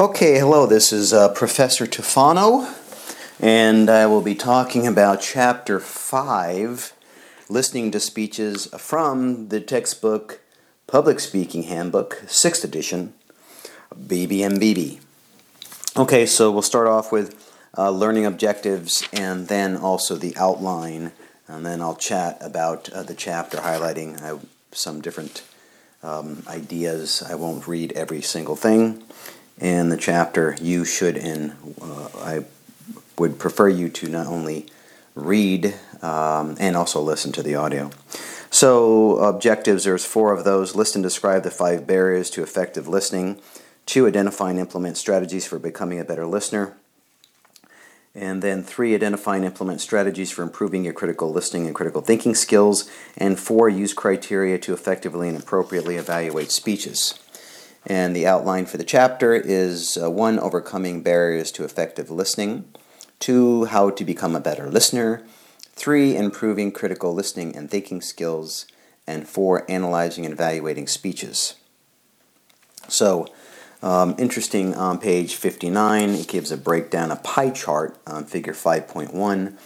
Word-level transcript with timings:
Okay, 0.00 0.38
hello, 0.38 0.64
this 0.64 0.92
is 0.92 1.12
uh, 1.12 1.28
Professor 1.30 1.84
Tufano, 1.84 2.72
and 3.40 3.90
I 3.90 4.06
will 4.06 4.20
be 4.20 4.36
talking 4.36 4.86
about 4.86 5.20
Chapter 5.20 5.80
5 5.80 6.92
Listening 7.48 7.90
to 7.90 7.98
Speeches 7.98 8.66
from 8.78 9.48
the 9.48 9.60
textbook 9.60 10.38
Public 10.86 11.18
Speaking 11.18 11.64
Handbook, 11.64 12.22
6th 12.26 12.62
edition, 12.62 13.12
Beebe 14.06 14.40
and 14.44 14.60
Beebe. 14.60 15.00
Okay, 15.96 16.26
so 16.26 16.52
we'll 16.52 16.62
start 16.62 16.86
off 16.86 17.10
with 17.10 17.52
uh, 17.76 17.90
learning 17.90 18.24
objectives 18.24 19.02
and 19.12 19.48
then 19.48 19.76
also 19.76 20.14
the 20.14 20.36
outline, 20.36 21.10
and 21.48 21.66
then 21.66 21.82
I'll 21.82 21.96
chat 21.96 22.38
about 22.40 22.88
uh, 22.90 23.02
the 23.02 23.16
chapter, 23.16 23.56
highlighting 23.56 24.22
uh, 24.22 24.38
some 24.70 25.00
different 25.00 25.42
um, 26.04 26.44
ideas. 26.46 27.20
I 27.28 27.34
won't 27.34 27.66
read 27.66 27.90
every 27.94 28.22
single 28.22 28.54
thing 28.54 29.02
in 29.60 29.88
the 29.88 29.96
chapter, 29.96 30.56
you 30.60 30.84
should, 30.84 31.16
and 31.16 31.52
uh, 31.80 32.08
I 32.16 32.44
would 33.18 33.38
prefer 33.38 33.68
you 33.68 33.88
to 33.88 34.08
not 34.08 34.26
only 34.26 34.66
read 35.14 35.74
um, 36.02 36.56
and 36.60 36.76
also 36.76 37.00
listen 37.00 37.32
to 37.32 37.42
the 37.42 37.56
audio. 37.56 37.90
So, 38.50 39.18
objectives 39.18 39.84
there's 39.84 40.04
four 40.04 40.32
of 40.32 40.44
those. 40.44 40.74
List 40.74 40.94
and 40.94 41.02
describe 41.02 41.42
the 41.42 41.50
five 41.50 41.86
barriers 41.86 42.30
to 42.30 42.42
effective 42.42 42.88
listening. 42.88 43.40
Two, 43.84 44.06
identify 44.06 44.50
and 44.50 44.58
implement 44.58 44.96
strategies 44.96 45.46
for 45.46 45.58
becoming 45.58 45.98
a 46.00 46.04
better 46.04 46.26
listener. 46.26 46.74
And 48.14 48.42
then 48.42 48.62
three, 48.62 48.94
identify 48.94 49.36
and 49.36 49.44
implement 49.44 49.80
strategies 49.80 50.30
for 50.30 50.42
improving 50.42 50.84
your 50.84 50.94
critical 50.94 51.30
listening 51.30 51.66
and 51.66 51.74
critical 51.74 52.00
thinking 52.00 52.34
skills. 52.34 52.90
And 53.16 53.38
four, 53.38 53.68
use 53.68 53.92
criteria 53.92 54.58
to 54.58 54.72
effectively 54.72 55.28
and 55.28 55.38
appropriately 55.38 55.96
evaluate 55.96 56.50
speeches. 56.50 57.18
And 57.88 58.14
the 58.14 58.26
outline 58.26 58.66
for 58.66 58.76
the 58.76 58.84
chapter 58.84 59.32
is 59.34 59.96
uh, 59.96 60.10
one, 60.10 60.38
overcoming 60.38 61.02
barriers 61.02 61.50
to 61.52 61.64
effective 61.64 62.10
listening, 62.10 62.70
two, 63.18 63.64
how 63.64 63.88
to 63.88 64.04
become 64.04 64.36
a 64.36 64.40
better 64.40 64.70
listener, 64.70 65.22
three, 65.72 66.14
improving 66.14 66.70
critical 66.70 67.14
listening 67.14 67.56
and 67.56 67.70
thinking 67.70 68.02
skills, 68.02 68.66
and 69.06 69.26
four, 69.26 69.64
analyzing 69.70 70.26
and 70.26 70.34
evaluating 70.34 70.86
speeches. 70.86 71.54
So, 72.88 73.26
um, 73.82 74.14
interesting 74.18 74.74
on 74.74 74.98
page 74.98 75.36
59, 75.36 76.10
it 76.10 76.28
gives 76.28 76.52
a 76.52 76.58
breakdown, 76.58 77.10
a 77.10 77.16
pie 77.16 77.50
chart 77.50 77.96
on 78.06 78.26
figure 78.26 78.52
5.1. 78.52 79.56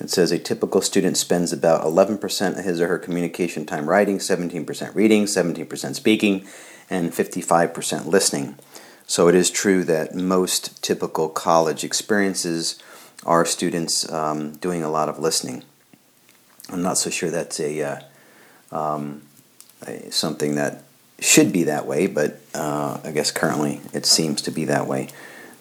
It 0.00 0.10
says 0.10 0.32
a 0.32 0.38
typical 0.38 0.82
student 0.82 1.16
spends 1.16 1.52
about 1.52 1.82
11% 1.84 2.58
of 2.58 2.64
his 2.64 2.80
or 2.80 2.88
her 2.88 2.98
communication 2.98 3.64
time 3.64 3.88
writing, 3.88 4.18
17% 4.18 4.94
reading, 4.94 5.24
17% 5.24 5.94
speaking, 5.94 6.46
and 6.90 7.12
55% 7.12 8.06
listening. 8.06 8.56
So 9.06 9.28
it 9.28 9.34
is 9.34 9.50
true 9.50 9.84
that 9.84 10.14
most 10.14 10.82
typical 10.82 11.28
college 11.28 11.84
experiences 11.84 12.78
are 13.24 13.44
students 13.44 14.10
um, 14.12 14.52
doing 14.52 14.82
a 14.82 14.90
lot 14.90 15.08
of 15.08 15.18
listening. 15.18 15.64
I'm 16.68 16.82
not 16.82 16.98
so 16.98 17.10
sure 17.10 17.30
that's 17.30 17.58
a, 17.60 17.82
uh, 17.82 18.00
um, 18.72 19.22
a 19.86 20.10
something 20.10 20.56
that 20.56 20.84
should 21.18 21.52
be 21.52 21.64
that 21.64 21.86
way, 21.86 22.06
but 22.06 22.40
uh, 22.54 22.98
I 23.04 23.10
guess 23.12 23.30
currently 23.30 23.80
it 23.92 24.06
seems 24.06 24.42
to 24.42 24.50
be 24.50 24.64
that 24.66 24.86
way 24.86 25.08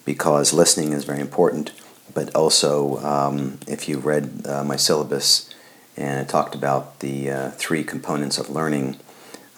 because 0.06 0.54
listening 0.54 0.94
is 0.94 1.04
very 1.04 1.20
important. 1.20 1.72
But 2.14 2.34
also, 2.36 2.98
um, 2.98 3.60
if 3.68 3.88
you 3.88 4.00
read 4.00 4.46
uh, 4.46 4.64
my 4.64 4.76
syllabus 4.76 5.50
and 5.98 6.22
it 6.22 6.30
talked 6.30 6.56
about 6.56 7.00
the 7.00 7.30
uh, 7.30 7.50
three 7.52 7.84
components 7.84 8.38
of 8.38 8.50
learning 8.50 8.98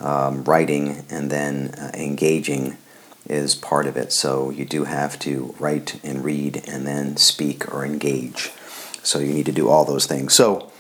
um, 0.02 0.44
writing 0.44 1.06
and 1.10 1.32
then 1.32 1.74
uh, 1.78 1.92
engaging 1.94 2.78
is 3.28 3.56
part 3.56 3.86
of 3.86 3.96
it. 3.96 4.12
So 4.12 4.50
you 4.50 4.66
do 4.66 4.84
have 4.86 5.18
to 5.20 5.56
write 5.60 6.04
and 6.04 6.24
read 6.24 6.64
and 6.68 6.86
then 6.86 7.18
speak 7.18 7.74
or 7.74 7.86
engage. 7.86 8.52
So 9.04 9.20
you 9.20 9.34
need 9.34 9.46
to 9.46 9.52
do 9.52 9.70
all 9.70 9.86
those 9.86 10.06
things. 10.06 10.34
So 10.34 10.72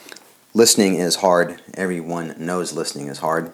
listening 0.53 0.95
is 0.95 1.17
hard. 1.17 1.61
Everyone 1.75 2.35
knows 2.37 2.73
listening 2.73 3.07
is 3.07 3.19
hard. 3.19 3.53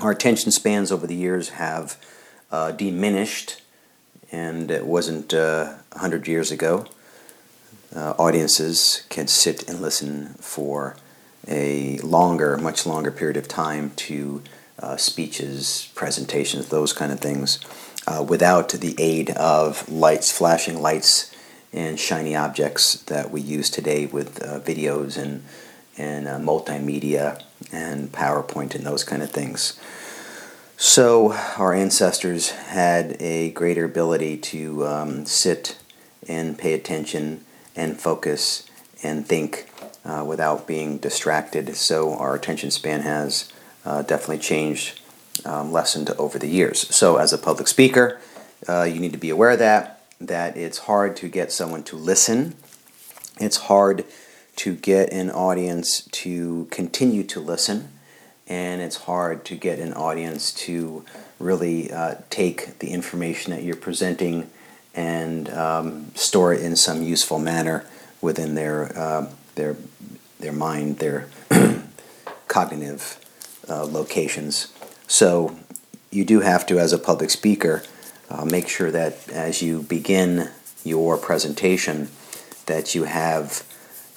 Our 0.00 0.12
attention 0.12 0.52
spans 0.52 0.92
over 0.92 1.06
the 1.06 1.14
years 1.14 1.50
have 1.50 1.96
uh, 2.50 2.72
diminished, 2.72 3.60
and 4.30 4.70
it 4.70 4.86
wasn't 4.86 5.34
uh, 5.34 5.74
100 5.92 6.28
years 6.28 6.50
ago. 6.50 6.86
Uh, 7.94 8.14
audiences 8.18 9.04
can 9.08 9.26
sit 9.26 9.68
and 9.68 9.80
listen 9.80 10.34
for 10.34 10.96
a 11.48 11.98
longer, 11.98 12.56
much 12.58 12.86
longer 12.86 13.10
period 13.10 13.36
of 13.36 13.48
time 13.48 13.90
to 13.96 14.42
uh, 14.80 14.96
speeches, 14.96 15.90
presentations, 15.94 16.68
those 16.68 16.92
kind 16.92 17.12
of 17.12 17.20
things, 17.20 17.58
uh, 18.06 18.24
without 18.26 18.68
the 18.70 18.94
aid 18.98 19.30
of 19.30 19.88
lights, 19.88 20.30
flashing 20.30 20.80
lights, 20.80 21.34
and 21.72 21.98
shiny 22.00 22.34
objects 22.34 23.02
that 23.04 23.30
we 23.30 23.40
use 23.40 23.68
today 23.68 24.06
with 24.06 24.42
uh, 24.42 24.60
videos 24.60 25.16
and 25.16 25.44
and 25.98 26.28
uh, 26.28 26.38
multimedia 26.38 27.42
and 27.72 28.12
PowerPoint 28.12 28.74
and 28.74 28.86
those 28.86 29.02
kind 29.02 29.22
of 29.22 29.30
things. 29.30 29.78
So 30.76 31.32
our 31.56 31.74
ancestors 31.74 32.50
had 32.50 33.16
a 33.20 33.50
greater 33.50 33.84
ability 33.84 34.36
to 34.36 34.86
um, 34.86 35.26
sit 35.26 35.76
and 36.28 36.56
pay 36.56 36.72
attention 36.72 37.44
and 37.74 37.98
focus 38.00 38.68
and 39.02 39.26
think 39.26 39.68
uh, 40.04 40.24
without 40.24 40.68
being 40.68 40.98
distracted. 40.98 41.74
So 41.74 42.14
our 42.14 42.36
attention 42.36 42.70
span 42.70 43.00
has 43.00 43.52
uh, 43.88 44.02
definitely 44.02 44.38
changed, 44.38 45.00
um, 45.46 45.72
lessened 45.72 46.10
over 46.10 46.38
the 46.38 46.46
years. 46.46 46.94
So, 46.94 47.16
as 47.16 47.32
a 47.32 47.38
public 47.38 47.68
speaker, 47.68 48.20
uh, 48.68 48.82
you 48.82 49.00
need 49.00 49.12
to 49.12 49.18
be 49.18 49.30
aware 49.30 49.50
of 49.50 49.58
that, 49.60 50.04
that 50.20 50.58
it's 50.58 50.78
hard 50.78 51.16
to 51.16 51.28
get 51.28 51.50
someone 51.50 51.82
to 51.84 51.96
listen. 51.96 52.54
It's 53.40 53.56
hard 53.56 54.04
to 54.56 54.74
get 54.74 55.10
an 55.10 55.30
audience 55.30 56.02
to 56.02 56.66
continue 56.70 57.24
to 57.24 57.40
listen, 57.40 57.88
and 58.46 58.82
it's 58.82 58.96
hard 58.96 59.46
to 59.46 59.54
get 59.54 59.78
an 59.78 59.94
audience 59.94 60.52
to 60.66 61.06
really 61.38 61.90
uh, 61.90 62.16
take 62.28 62.80
the 62.80 62.90
information 62.90 63.52
that 63.52 63.62
you're 63.62 63.76
presenting 63.76 64.50
and 64.94 65.48
um, 65.50 66.14
store 66.14 66.52
it 66.52 66.60
in 66.60 66.76
some 66.76 67.02
useful 67.02 67.38
manner 67.38 67.86
within 68.20 68.54
their 68.54 68.94
uh, 68.98 69.30
their 69.54 69.76
their 70.40 70.52
mind, 70.52 70.98
their 70.98 71.28
cognitive 72.48 73.18
uh, 73.68 73.84
locations. 73.84 74.72
So 75.06 75.56
you 76.10 76.24
do 76.24 76.40
have 76.40 76.66
to, 76.66 76.78
as 76.78 76.92
a 76.92 76.98
public 76.98 77.30
speaker, 77.30 77.82
uh, 78.30 78.44
make 78.44 78.68
sure 78.68 78.90
that 78.90 79.28
as 79.30 79.62
you 79.62 79.82
begin 79.82 80.50
your 80.84 81.16
presentation, 81.16 82.08
that 82.66 82.94
you 82.94 83.04
have 83.04 83.62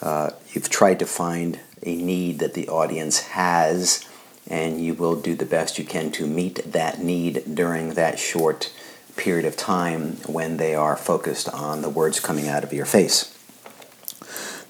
uh, 0.01 0.31
you've 0.51 0.69
tried 0.69 0.99
to 0.99 1.05
find 1.05 1.59
a 1.83 1.95
need 1.95 2.39
that 2.39 2.53
the 2.53 2.67
audience 2.67 3.19
has, 3.19 4.07
and 4.47 4.83
you 4.83 4.93
will 4.93 5.15
do 5.15 5.35
the 5.35 5.45
best 5.45 5.77
you 5.77 5.85
can 5.85 6.11
to 6.11 6.25
meet 6.25 6.71
that 6.71 6.99
need 6.99 7.55
during 7.55 7.93
that 7.93 8.17
short 8.17 8.73
period 9.15 9.45
of 9.45 9.55
time 9.55 10.17
when 10.25 10.57
they 10.57 10.73
are 10.73 10.95
focused 10.95 11.47
on 11.49 11.81
the 11.81 11.89
words 11.89 12.19
coming 12.19 12.47
out 12.47 12.63
of 12.63 12.73
your 12.73 12.85
face. 12.85 13.30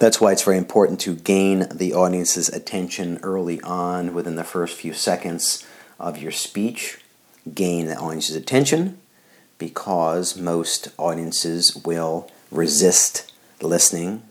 That's 0.01 0.19
why 0.19 0.31
it's 0.31 0.41
very 0.41 0.57
important 0.57 1.00
to 1.01 1.13
gain 1.13 1.67
the 1.72 1.94
audience's 1.94 2.50
attention 2.50 3.19
early 3.22 3.62
on 3.62 4.16
within 4.16 4.35
the 4.35 4.44
first 4.44 4.75
few 4.75 4.94
seconds 4.94 5.63
of 6.00 6.17
your 6.17 6.31
speech. 6.31 6.97
Gain 7.53 7.85
the 7.85 7.97
audience's 7.97 8.35
attention 8.35 8.97
because 9.59 10.35
most 10.35 10.88
audiences 10.97 11.75
will 11.85 12.31
resist 12.50 13.31
listening 13.61 14.23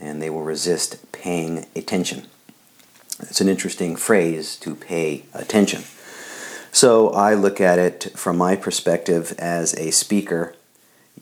and 0.00 0.22
they 0.22 0.30
will 0.30 0.42
resist 0.42 1.12
paying 1.12 1.66
attention. 1.76 2.26
It's 3.20 3.42
an 3.42 3.48
interesting 3.50 3.96
phrase 3.96 4.56
to 4.60 4.74
pay 4.74 5.26
attention. 5.34 5.82
So 6.72 7.10
I 7.10 7.34
look 7.34 7.60
at 7.60 7.78
it 7.78 8.10
from 8.16 8.38
my 8.38 8.56
perspective 8.56 9.34
as 9.38 9.74
a 9.74 9.90
speaker. 9.90 10.54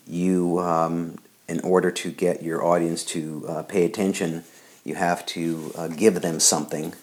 You 0.07 0.61
um, 0.61 1.19
in 1.53 1.61
order 1.61 1.91
to 1.91 2.11
get 2.11 2.43
your 2.43 2.65
audience 2.65 3.05
to 3.05 3.45
uh, 3.47 3.63
pay 3.63 3.85
attention, 3.85 4.43
you 4.85 4.95
have 4.95 5.25
to 5.27 5.71
uh, 5.77 5.87
give 5.87 6.23
them 6.23 6.41
something, 6.41 6.95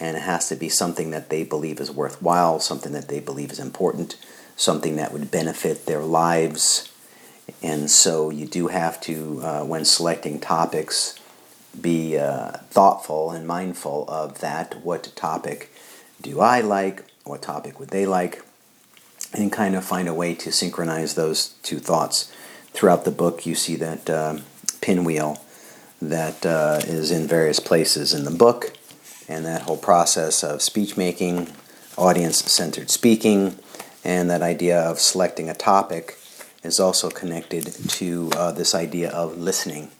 and 0.00 0.16
it 0.16 0.22
has 0.22 0.48
to 0.48 0.56
be 0.56 0.70
something 0.70 1.10
that 1.10 1.28
they 1.28 1.44
believe 1.44 1.78
is 1.78 1.90
worthwhile, 1.90 2.58
something 2.60 2.92
that 2.92 3.08
they 3.08 3.20
believe 3.20 3.52
is 3.52 3.58
important, 3.58 4.16
something 4.56 4.96
that 4.96 5.12
would 5.12 5.30
benefit 5.30 5.84
their 5.84 6.00
lives. 6.00 6.90
And 7.62 7.90
so 7.90 8.30
you 8.30 8.46
do 8.46 8.68
have 8.68 9.02
to, 9.02 9.40
uh, 9.42 9.64
when 9.64 9.84
selecting 9.84 10.40
topics, 10.40 11.20
be 11.78 12.16
uh, 12.16 12.52
thoughtful 12.70 13.32
and 13.32 13.46
mindful 13.46 14.06
of 14.08 14.40
that. 14.40 14.82
What 14.82 15.12
topic 15.14 15.70
do 16.22 16.40
I 16.40 16.62
like? 16.62 17.04
What 17.24 17.42
topic 17.42 17.78
would 17.78 17.90
they 17.90 18.06
like? 18.06 18.42
And 19.34 19.52
kind 19.52 19.76
of 19.76 19.84
find 19.84 20.08
a 20.08 20.14
way 20.14 20.34
to 20.36 20.50
synchronize 20.50 21.16
those 21.16 21.50
two 21.62 21.80
thoughts 21.80 22.32
throughout 22.72 23.04
the 23.04 23.10
book, 23.10 23.46
you 23.46 23.54
see 23.54 23.76
that 23.76 24.08
uh, 24.08 24.38
pinwheel 24.80 25.42
that 26.00 26.44
uh, 26.46 26.80
is 26.84 27.10
in 27.10 27.26
various 27.26 27.60
places 27.60 28.14
in 28.14 28.24
the 28.24 28.30
book, 28.30 28.72
and 29.28 29.44
that 29.44 29.62
whole 29.62 29.76
process 29.76 30.42
of 30.42 30.62
speech 30.62 30.96
making, 30.96 31.48
audience 31.96 32.38
centered 32.50 32.90
speaking, 32.90 33.58
and 34.02 34.30
that 34.30 34.42
idea 34.42 34.80
of 34.80 34.98
selecting 34.98 35.50
a 35.50 35.54
topic 35.54 36.16
is 36.62 36.80
also 36.80 37.10
connected 37.10 37.66
to 37.88 38.30
uh, 38.34 38.52
this 38.52 38.74
idea 38.74 39.10
of 39.10 39.36
listening. 39.36 39.90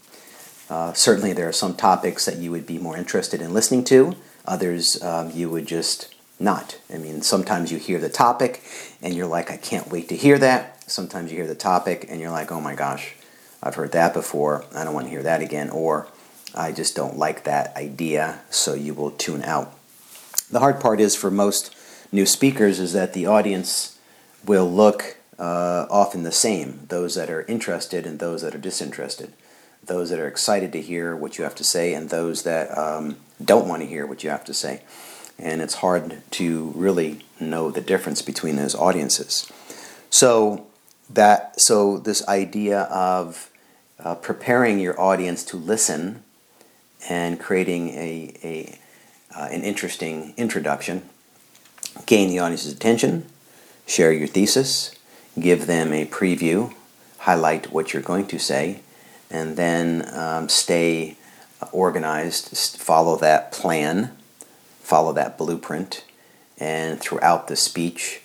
Uh, 0.68 0.92
certainly, 0.92 1.32
there 1.32 1.48
are 1.48 1.52
some 1.52 1.74
topics 1.74 2.24
that 2.24 2.36
you 2.36 2.50
would 2.50 2.66
be 2.66 2.78
more 2.78 2.96
interested 2.96 3.42
in 3.42 3.52
listening 3.52 3.84
to, 3.84 4.14
others 4.46 5.02
um, 5.02 5.30
you 5.32 5.50
would 5.50 5.66
just 5.66 6.14
not. 6.38 6.80
I 6.92 6.98
mean, 6.98 7.22
sometimes 7.22 7.70
you 7.70 7.78
hear 7.78 7.98
the 7.98 8.08
topic 8.08 8.62
and 9.02 9.14
you're 9.14 9.26
like, 9.26 9.50
I 9.50 9.56
can't 9.56 9.90
wait 9.90 10.08
to 10.08 10.16
hear 10.16 10.38
that. 10.38 10.79
Sometimes 10.90 11.30
you 11.30 11.38
hear 11.38 11.46
the 11.46 11.54
topic 11.54 12.06
and 12.08 12.20
you're 12.20 12.30
like, 12.30 12.50
oh 12.50 12.60
my 12.60 12.74
gosh, 12.74 13.14
I've 13.62 13.76
heard 13.76 13.92
that 13.92 14.12
before. 14.12 14.64
I 14.74 14.84
don't 14.84 14.94
want 14.94 15.06
to 15.06 15.10
hear 15.10 15.22
that 15.22 15.40
again. 15.40 15.70
Or 15.70 16.08
I 16.54 16.72
just 16.72 16.96
don't 16.96 17.16
like 17.16 17.44
that 17.44 17.76
idea, 17.76 18.40
so 18.50 18.74
you 18.74 18.94
will 18.94 19.12
tune 19.12 19.42
out. 19.44 19.72
The 20.50 20.58
hard 20.58 20.80
part 20.80 21.00
is 21.00 21.14
for 21.14 21.30
most 21.30 21.74
new 22.10 22.26
speakers 22.26 22.80
is 22.80 22.92
that 22.92 23.12
the 23.12 23.26
audience 23.26 23.98
will 24.44 24.68
look 24.68 25.16
uh, 25.38 25.86
often 25.88 26.22
the 26.22 26.32
same 26.32 26.80
those 26.88 27.14
that 27.14 27.30
are 27.30 27.42
interested 27.42 28.04
and 28.06 28.18
those 28.18 28.42
that 28.42 28.54
are 28.54 28.58
disinterested, 28.58 29.32
those 29.84 30.10
that 30.10 30.18
are 30.18 30.26
excited 30.26 30.72
to 30.72 30.82
hear 30.82 31.14
what 31.14 31.38
you 31.38 31.44
have 31.44 31.54
to 31.54 31.64
say, 31.64 31.94
and 31.94 32.10
those 32.10 32.42
that 32.42 32.76
um, 32.76 33.16
don't 33.42 33.68
want 33.68 33.82
to 33.82 33.88
hear 33.88 34.06
what 34.06 34.24
you 34.24 34.30
have 34.30 34.44
to 34.44 34.54
say. 34.54 34.82
And 35.38 35.62
it's 35.62 35.74
hard 35.74 36.20
to 36.32 36.72
really 36.74 37.20
know 37.38 37.70
the 37.70 37.80
difference 37.80 38.20
between 38.22 38.56
those 38.56 38.74
audiences. 38.74 39.50
So, 40.10 40.66
that 41.14 41.60
so 41.60 41.98
this 41.98 42.26
idea 42.28 42.82
of 42.82 43.50
uh, 43.98 44.14
preparing 44.14 44.78
your 44.78 44.98
audience 45.00 45.44
to 45.44 45.56
listen 45.56 46.22
and 47.08 47.40
creating 47.40 47.90
a, 47.90 48.34
a 48.42 48.78
uh, 49.36 49.48
an 49.50 49.62
interesting 49.62 50.34
introduction 50.36 51.02
gain 52.06 52.28
the 52.28 52.38
audience's 52.38 52.72
attention 52.72 53.26
share 53.86 54.12
your 54.12 54.26
thesis 54.26 54.94
give 55.38 55.66
them 55.66 55.92
a 55.92 56.06
preview 56.06 56.72
highlight 57.18 57.72
what 57.72 57.92
you're 57.92 58.02
going 58.02 58.26
to 58.26 58.38
say 58.38 58.80
and 59.30 59.56
then 59.56 60.08
um, 60.14 60.48
stay 60.48 61.16
organized 61.72 62.56
follow 62.78 63.16
that 63.16 63.52
plan 63.52 64.16
follow 64.80 65.12
that 65.12 65.36
blueprint 65.36 66.04
and 66.58 67.00
throughout 67.00 67.48
the 67.48 67.56
speech 67.56 68.20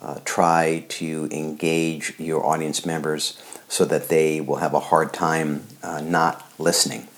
uh, 0.00 0.18
try 0.24 0.84
to 0.88 1.28
engage 1.30 2.14
your 2.18 2.44
audience 2.44 2.84
members 2.84 3.40
so 3.68 3.84
that 3.84 4.08
they 4.08 4.40
will 4.40 4.56
have 4.56 4.74
a 4.74 4.80
hard 4.80 5.12
time 5.12 5.66
uh, 5.82 6.00
not 6.00 6.50
listening. 6.58 7.08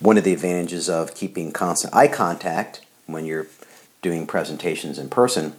One 0.00 0.18
of 0.18 0.24
the 0.24 0.32
advantages 0.32 0.88
of 0.88 1.14
keeping 1.14 1.52
constant 1.52 1.94
eye 1.94 2.08
contact 2.08 2.82
when 3.06 3.24
you're 3.24 3.46
doing 4.02 4.26
presentations 4.26 4.98
in 4.98 5.08
person, 5.08 5.54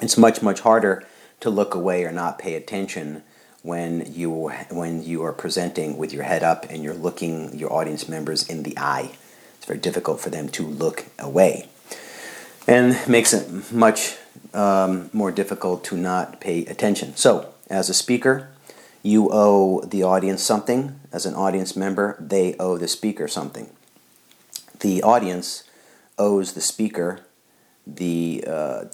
it's 0.00 0.16
much, 0.16 0.42
much 0.42 0.60
harder 0.60 1.04
to 1.40 1.50
look 1.50 1.74
away 1.74 2.04
or 2.04 2.12
not 2.12 2.38
pay 2.38 2.54
attention 2.54 3.22
when 3.62 4.12
you 4.12 4.50
when 4.70 5.02
you 5.02 5.24
are 5.24 5.32
presenting 5.32 5.98
with 5.98 6.12
your 6.12 6.22
head 6.22 6.44
up 6.44 6.64
and 6.70 6.84
you're 6.84 6.94
looking 6.94 7.58
your 7.58 7.72
audience 7.72 8.08
members 8.08 8.48
in 8.48 8.62
the 8.62 8.78
eye. 8.78 9.10
It's 9.56 9.66
very 9.66 9.80
difficult 9.80 10.20
for 10.20 10.30
them 10.30 10.48
to 10.50 10.64
look 10.64 11.06
away, 11.18 11.68
and 12.68 12.96
makes 13.08 13.32
it 13.32 13.72
much 13.72 14.16
um, 14.54 15.10
more 15.12 15.30
difficult 15.30 15.84
to 15.84 15.96
not 15.96 16.40
pay 16.40 16.64
attention. 16.66 17.16
So, 17.16 17.52
as 17.68 17.88
a 17.88 17.94
speaker, 17.94 18.48
you 19.02 19.28
owe 19.30 19.80
the 19.82 20.02
audience 20.02 20.42
something. 20.42 20.98
As 21.12 21.26
an 21.26 21.34
audience 21.34 21.76
member, 21.76 22.16
they 22.20 22.54
owe 22.58 22.76
the 22.76 22.88
speaker 22.88 23.28
something. 23.28 23.70
The 24.80 25.02
audience 25.02 25.64
owes 26.18 26.52
the 26.52 26.60
speaker 26.60 27.20
the 27.86 28.44
uh, 28.46 28.84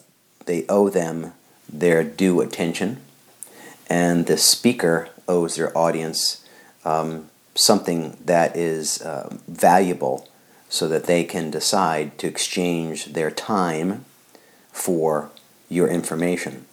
they 0.45 0.67
owe 0.69 0.89
them 0.89 1.33
their 1.69 2.05
due 2.05 2.41
attention, 2.41 3.01
and 3.89 4.27
the 4.27 4.37
speaker 4.37 5.09
owes 5.27 5.57
their 5.57 5.77
audience 5.77 6.47
um, 6.85 7.31
something 7.55 8.19
that 8.25 8.57
is 8.57 9.01
uh, 9.03 9.35
valuable, 9.49 10.29
so 10.69 10.89
that 10.89 11.05
they 11.05 11.25
can 11.25 11.51
decide 11.51 12.19
to 12.19 12.27
exchange 12.27 13.15
their 13.15 13.31
time 13.31 14.05
for 14.73 15.31
your 15.73 15.89
information. 15.89 16.67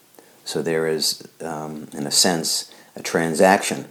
So 0.45 0.61
there 0.61 0.87
is, 0.87 1.27
um, 1.41 1.87
in 1.93 2.05
a 2.05 2.11
sense, 2.11 2.71
a 2.95 3.03
transaction. 3.03 3.85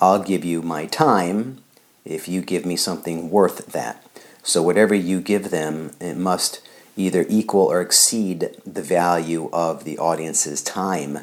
I'll 0.00 0.22
give 0.22 0.44
you 0.44 0.62
my 0.62 0.86
time 0.86 1.62
if 2.04 2.28
you 2.28 2.40
give 2.40 2.64
me 2.64 2.76
something 2.76 3.30
worth 3.30 3.66
that. 3.72 4.04
So 4.42 4.62
whatever 4.62 4.94
you 4.94 5.20
give 5.20 5.50
them, 5.50 5.92
it 6.00 6.16
must 6.16 6.60
either 6.96 7.26
equal 7.28 7.66
or 7.66 7.80
exceed 7.80 8.50
the 8.66 8.82
value 8.82 9.50
of 9.52 9.84
the 9.84 9.98
audience's 9.98 10.62
time. 10.62 11.20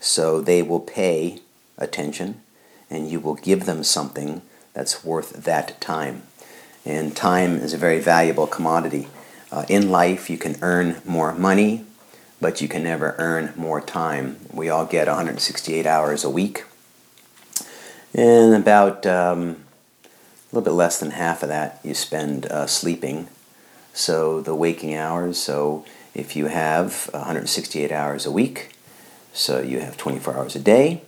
So 0.00 0.40
they 0.40 0.62
will 0.62 0.80
pay 0.80 1.40
attention 1.78 2.40
and 2.90 3.10
you 3.10 3.20
will 3.20 3.34
give 3.34 3.66
them 3.66 3.82
something 3.82 4.42
that's 4.72 5.04
worth 5.04 5.44
that 5.44 5.80
time. 5.80 6.22
And 6.84 7.16
time 7.16 7.56
is 7.56 7.72
a 7.72 7.78
very 7.78 8.00
valuable 8.00 8.46
commodity. 8.46 9.08
Uh, 9.50 9.64
in 9.68 9.90
life, 9.90 10.28
you 10.28 10.36
can 10.36 10.56
earn 10.60 11.00
more 11.04 11.32
money, 11.32 11.84
but 12.44 12.60
you 12.60 12.68
can 12.68 12.82
never 12.82 13.14
earn 13.16 13.54
more 13.56 13.80
time. 13.80 14.36
We 14.52 14.68
all 14.68 14.84
get 14.84 15.06
168 15.06 15.86
hours 15.86 16.24
a 16.24 16.28
week, 16.28 16.66
and 18.12 18.54
about 18.54 19.06
um, 19.06 19.64
a 20.12 20.54
little 20.54 20.70
bit 20.70 20.76
less 20.76 21.00
than 21.00 21.12
half 21.12 21.42
of 21.42 21.48
that 21.48 21.80
you 21.82 21.94
spend 21.94 22.44
uh, 22.44 22.66
sleeping. 22.66 23.28
So 23.94 24.42
the 24.42 24.54
waking 24.54 24.94
hours, 24.94 25.38
so 25.38 25.86
if 26.12 26.36
you 26.36 26.48
have 26.48 27.08
168 27.14 27.90
hours 27.90 28.26
a 28.26 28.30
week, 28.30 28.76
so 29.32 29.62
you 29.62 29.80
have 29.80 29.96
24 29.96 30.36
hours 30.36 30.54
a 30.54 30.60
day, 30.60 31.00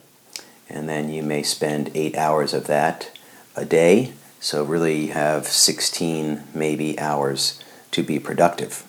and 0.71 0.89
then 0.89 1.11
you 1.11 1.23
may 1.23 1.43
spend 1.43 1.91
8 1.95 2.17
hours 2.17 2.55
of 2.55 2.67
that 2.69 3.11
a 3.55 3.67
day. 3.67 4.15
So 4.41 4.65
really 4.65 5.09
you 5.09 5.13
have 5.13 5.47
16 5.47 6.45
maybe 6.55 6.99
hours 6.99 7.63
to 7.91 8.03
be 8.03 8.19
productive. 8.19 8.85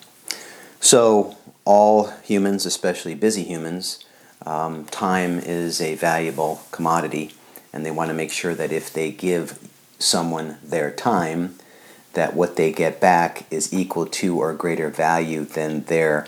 So 0.80 1.36
all 1.68 2.06
humans, 2.22 2.64
especially 2.64 3.14
busy 3.14 3.44
humans, 3.44 4.02
um, 4.46 4.86
time 4.86 5.38
is 5.38 5.82
a 5.82 5.94
valuable 5.96 6.62
commodity, 6.72 7.30
and 7.74 7.84
they 7.84 7.90
want 7.90 8.08
to 8.08 8.14
make 8.14 8.32
sure 8.32 8.54
that 8.54 8.72
if 8.72 8.90
they 8.90 9.12
give 9.12 9.58
someone 9.98 10.56
their 10.64 10.90
time, 10.90 11.56
that 12.14 12.32
what 12.32 12.56
they 12.56 12.72
get 12.72 13.00
back 13.00 13.44
is 13.52 13.74
equal 13.74 14.06
to 14.06 14.38
or 14.40 14.54
greater 14.54 14.88
value 14.88 15.44
than 15.44 15.82
their 15.84 16.26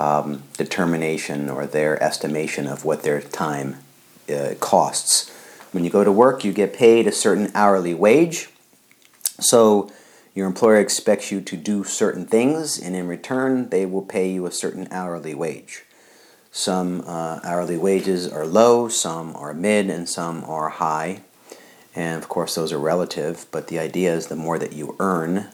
um, 0.00 0.42
determination 0.58 1.48
or 1.48 1.66
their 1.66 2.02
estimation 2.02 2.66
of 2.66 2.84
what 2.84 3.04
their 3.04 3.20
time 3.20 3.76
uh, 4.28 4.54
costs. 4.58 5.30
When 5.70 5.84
you 5.84 5.90
go 5.90 6.02
to 6.02 6.10
work, 6.10 6.42
you 6.42 6.52
get 6.52 6.74
paid 6.74 7.06
a 7.06 7.12
certain 7.12 7.52
hourly 7.54 7.94
wage. 7.94 8.48
So 9.38 9.92
your 10.40 10.46
employer 10.46 10.80
expects 10.80 11.30
you 11.30 11.42
to 11.42 11.54
do 11.54 11.84
certain 11.84 12.24
things, 12.24 12.78
and 12.78 12.96
in 12.96 13.06
return, 13.06 13.68
they 13.68 13.84
will 13.84 14.00
pay 14.00 14.30
you 14.30 14.46
a 14.46 14.50
certain 14.50 14.88
hourly 14.90 15.34
wage. 15.34 15.84
Some 16.50 17.02
uh, 17.06 17.40
hourly 17.44 17.76
wages 17.76 18.26
are 18.26 18.46
low, 18.46 18.88
some 18.88 19.36
are 19.36 19.52
mid, 19.52 19.90
and 19.90 20.08
some 20.08 20.42
are 20.44 20.70
high. 20.70 21.20
And 21.94 22.22
of 22.22 22.30
course, 22.30 22.54
those 22.54 22.72
are 22.72 22.78
relative, 22.78 23.44
but 23.50 23.68
the 23.68 23.78
idea 23.78 24.14
is 24.14 24.28
the 24.28 24.34
more 24.34 24.58
that 24.58 24.72
you 24.72 24.96
earn, 24.98 25.48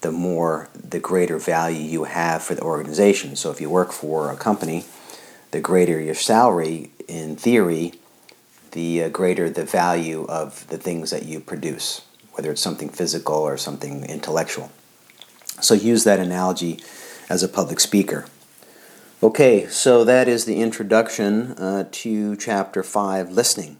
the 0.00 0.12
more, 0.12 0.70
the 0.72 0.98
greater 0.98 1.36
value 1.36 1.82
you 1.82 2.04
have 2.04 2.42
for 2.42 2.54
the 2.54 2.62
organization. 2.62 3.36
So 3.36 3.50
if 3.50 3.60
you 3.60 3.68
work 3.68 3.92
for 3.92 4.32
a 4.32 4.36
company, 4.36 4.86
the 5.50 5.60
greater 5.60 6.00
your 6.00 6.14
salary, 6.14 6.88
in 7.06 7.36
theory, 7.36 7.92
the 8.70 9.02
uh, 9.02 9.08
greater 9.10 9.50
the 9.50 9.66
value 9.66 10.24
of 10.26 10.66
the 10.68 10.78
things 10.78 11.10
that 11.10 11.26
you 11.26 11.38
produce 11.38 12.00
whether 12.36 12.50
it's 12.50 12.60
something 12.60 12.88
physical 12.88 13.36
or 13.36 13.56
something 13.56 14.04
intellectual. 14.04 14.70
So 15.60 15.74
use 15.74 16.04
that 16.04 16.20
analogy 16.20 16.80
as 17.30 17.42
a 17.42 17.48
public 17.48 17.80
speaker. 17.80 18.26
Okay, 19.22 19.66
so 19.68 20.04
that 20.04 20.28
is 20.28 20.44
the 20.44 20.60
introduction 20.60 21.52
uh, 21.52 21.88
to 21.90 22.36
chapter 22.36 22.82
5 22.82 23.30
listening. 23.30 23.78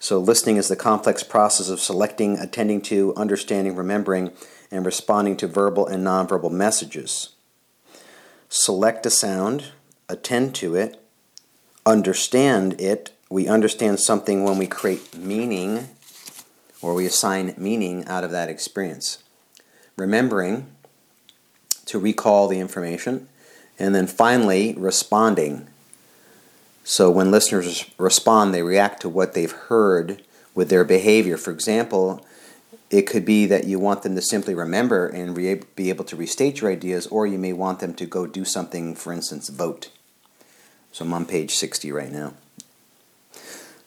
So, 0.00 0.18
listening 0.18 0.58
is 0.58 0.68
the 0.68 0.76
complex 0.76 1.24
process 1.24 1.68
of 1.68 1.80
selecting, 1.80 2.38
attending 2.38 2.80
to, 2.82 3.12
understanding, 3.16 3.74
remembering, 3.74 4.30
and 4.70 4.86
responding 4.86 5.36
to 5.38 5.48
verbal 5.48 5.88
and 5.88 6.06
nonverbal 6.06 6.52
messages. 6.52 7.30
Select 8.48 9.06
a 9.06 9.10
sound, 9.10 9.72
attend 10.08 10.54
to 10.56 10.76
it, 10.76 11.02
understand 11.84 12.80
it. 12.80 13.10
We 13.28 13.48
understand 13.48 13.98
something 13.98 14.44
when 14.44 14.56
we 14.56 14.68
create 14.68 15.16
meaning 15.16 15.88
or 16.80 16.94
we 16.94 17.06
assign 17.06 17.54
meaning 17.56 18.04
out 18.06 18.24
of 18.24 18.30
that 18.30 18.48
experience. 18.48 19.22
Remembering 19.96 20.66
to 21.88 21.98
recall 21.98 22.48
the 22.48 22.60
information, 22.60 23.28
and 23.78 23.94
then 23.94 24.06
finally 24.06 24.74
responding. 24.76 25.66
So 26.84 27.10
when 27.10 27.30
listeners 27.30 27.90
respond, 27.96 28.52
they 28.52 28.62
react 28.62 29.00
to 29.02 29.08
what 29.08 29.32
they've 29.32 29.50
heard 29.50 30.22
with 30.54 30.68
their 30.68 30.84
behavior. 30.84 31.38
For 31.38 31.50
example, 31.50 32.26
it 32.90 33.02
could 33.02 33.24
be 33.24 33.46
that 33.46 33.64
you 33.64 33.78
want 33.78 34.02
them 34.02 34.14
to 34.16 34.22
simply 34.22 34.54
remember 34.54 35.06
and 35.06 35.36
re- 35.36 35.62
be 35.76 35.88
able 35.88 36.04
to 36.04 36.16
restate 36.16 36.60
your 36.60 36.70
ideas, 36.70 37.06
or 37.06 37.26
you 37.26 37.38
may 37.38 37.52
want 37.52 37.80
them 37.80 37.94
to 37.94 38.06
go 38.06 38.26
do 38.26 38.44
something, 38.44 38.94
for 38.94 39.12
instance, 39.12 39.48
vote. 39.48 39.90
So 40.92 41.04
I'm 41.04 41.12
on 41.14 41.24
page 41.24 41.54
60 41.54 41.90
right 41.92 42.12
now. 42.12 42.34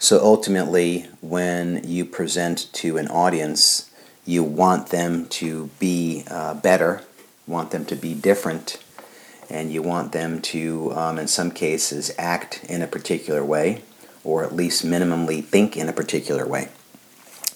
So 0.01 0.19
ultimately, 0.19 1.05
when 1.21 1.83
you 1.87 2.05
present 2.05 2.73
to 2.73 2.97
an 2.97 3.07
audience, 3.09 3.87
you 4.25 4.43
want 4.43 4.87
them 4.87 5.27
to 5.27 5.69
be 5.77 6.23
uh, 6.27 6.55
better, 6.55 7.03
want 7.45 7.69
them 7.69 7.85
to 7.85 7.95
be 7.95 8.15
different, 8.15 8.83
and 9.47 9.71
you 9.71 9.83
want 9.83 10.11
them 10.11 10.41
to, 10.41 10.91
um, 10.93 11.19
in 11.19 11.27
some 11.27 11.51
cases, 11.51 12.11
act 12.17 12.63
in 12.63 12.81
a 12.81 12.87
particular 12.87 13.45
way, 13.45 13.83
or 14.23 14.43
at 14.43 14.55
least 14.55 14.83
minimally 14.83 15.43
think 15.43 15.77
in 15.77 15.87
a 15.87 15.93
particular 15.93 16.47
way. 16.47 16.69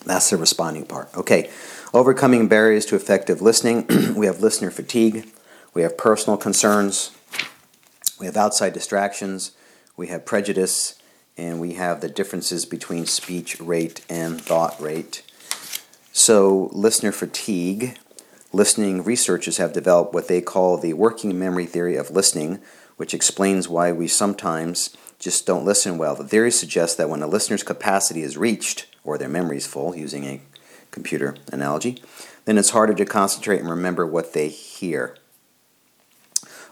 That's 0.06 0.30
the 0.30 0.38
responding 0.38 0.86
part. 0.86 1.10
Okay, 1.18 1.50
overcoming 1.96 2.48
barriers 2.48 2.86
to 2.86 2.96
effective 2.96 3.42
listening. 3.42 3.88
we 4.16 4.28
have 4.28 4.42
listener 4.42 4.70
fatigue, 4.70 5.28
we 5.74 5.82
have 5.82 5.98
personal 5.98 6.38
concerns, 6.38 7.10
we 8.20 8.28
have 8.28 8.38
outside 8.38 8.74
distractions, 8.74 9.54
we 9.98 10.10
have 10.10 10.28
prejudice, 10.28 11.02
and 11.38 11.60
we 11.60 11.74
have 11.74 12.01
the 12.01 12.10
differences 12.10 12.65
between 12.65 13.06
speech 13.06 13.60
rate 13.60 14.06
and 14.10 14.42
thought 14.42 14.80
rate. 14.82 15.24
So, 16.12 16.70
listener 16.72 17.12
fatigue. 17.12 17.98
Listening 18.54 19.04
researchers 19.04 19.58
have 19.58 19.74
developed 19.74 20.13
what 20.13 20.30
they 20.30 20.42
call 20.42 20.77
the 20.77 20.94
working 20.94 21.38
memory 21.38 21.65
theory 21.65 21.98
of 21.98 22.12
listening, 22.12 22.60
which 22.96 23.13
explains 23.13 23.68
why 23.68 23.92
we 23.92 24.08
sometimes 24.08 24.96
just 25.20 25.46
don't 25.46 25.65
listen 25.65 25.98
well. 25.98 26.15
The 26.15 26.24
theory 26.24 26.51
suggests 26.51 26.96
that 26.96 27.10
when 27.10 27.22
a 27.22 27.27
listener's 27.27 27.63
capacity 27.63 28.22
is 28.22 28.38
reached, 28.38 28.86
or 29.04 29.18
their 29.18 29.27
memory 29.27 29.58
is 29.58 29.68
full, 29.68 29.96
using 29.96 30.24
a 30.24 30.42
computer 30.92 31.36
analogy, 31.51 32.01
then 32.46 32.58
it's 32.58 32.70
harder 32.70 32.94
to 32.94 33.06
concentrate 33.06 33.60
and 33.60 33.70
remember 33.70 34.06
what 34.06 34.34
they 34.34 34.48
hear. 34.48 35.18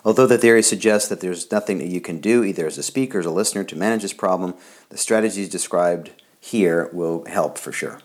Although 0.06 0.28
the 0.28 0.38
theory 0.38 0.62
suggests 0.62 1.08
that 1.10 1.22
there's 1.22 1.52
nothing 1.52 1.78
that 1.78 1.88
you 1.88 2.02
can 2.02 2.20
do, 2.20 2.44
either 2.44 2.68
as 2.68 2.78
a 2.78 2.84
speaker 2.84 3.18
or 3.18 3.22
as 3.22 3.26
a 3.26 3.32
listener, 3.32 3.64
to 3.64 3.76
manage 3.76 4.02
this 4.02 4.14
problem, 4.14 4.54
the 4.90 4.98
strategies 4.98 5.50
described 5.50 6.12
here 6.40 6.90
will 6.92 7.24
help 7.26 7.58
for 7.58 7.72
sure. 7.72 8.02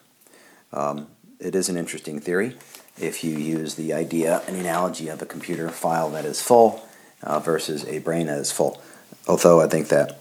Um, 0.73 1.09
it 1.41 1.55
is 1.55 1.69
an 1.69 1.77
interesting 1.77 2.21
theory 2.21 2.57
if 3.01 3.23
you 3.23 3.37
use 3.37 3.75
the 3.75 3.93
idea, 3.93 4.43
an 4.47 4.55
analogy 4.55 5.09
of 5.09 5.23
a 5.23 5.27
computer 5.27 5.69
file 5.69 6.11
that 6.11 6.25
is 6.25 6.43
full 6.43 6.87
uh, 7.23 7.39
versus 7.39 7.85
a 7.87 7.99
brain 7.99 8.27
that 8.27 8.39
is 8.39 8.53
full. 8.53 8.81
Although 9.27 9.61
I 9.61 9.69
think 9.69 9.89
that 9.89 10.19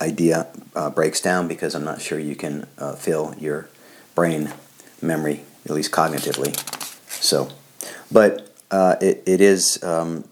idea 0.00 0.46
uh, 0.74 0.90
breaks 0.90 1.20
down 1.20 1.48
because 1.48 1.74
I'm 1.74 1.84
not 1.84 2.00
sure 2.00 2.18
you 2.18 2.36
can 2.36 2.66
uh, 2.78 2.94
fill 2.94 3.34
your 3.38 3.68
brain 4.14 4.52
memory, 5.00 5.42
at 5.64 5.70
least 5.72 5.92
cognitively. 5.92 6.56
So, 7.08 7.48
but 8.10 8.45
uh, 8.70 8.96
it, 9.00 9.22
it 9.26 9.40
is, 9.40 9.82
um, 9.82 10.24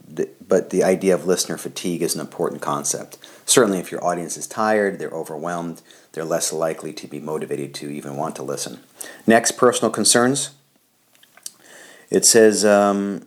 but 0.47 0.71
the 0.71 0.85
idea 0.85 1.15
of 1.15 1.27
listener 1.27 1.57
fatigue 1.57 2.03
is 2.03 2.15
an 2.15 2.21
important 2.21 2.61
concept. 2.61 3.19
Certainly, 3.47 3.79
if 3.79 3.91
your 3.93 4.05
audience 4.05 4.37
is 4.37 4.47
tired, 4.47 4.99
they're 4.99 5.11
overwhelmed, 5.11 5.83
they're 6.13 6.25
less 6.25 6.53
likely 6.53 6.93
to 6.93 7.07
be 7.07 7.21
motivated 7.21 7.75
to 7.75 7.91
even 7.91 8.17
want 8.17 8.37
to 8.37 8.43
listen. 8.43 8.81
Next, 9.27 9.53
personal 9.53 9.91
concerns. 9.91 10.51
It 12.11 12.25
says, 12.25 12.65
um, 12.65 13.27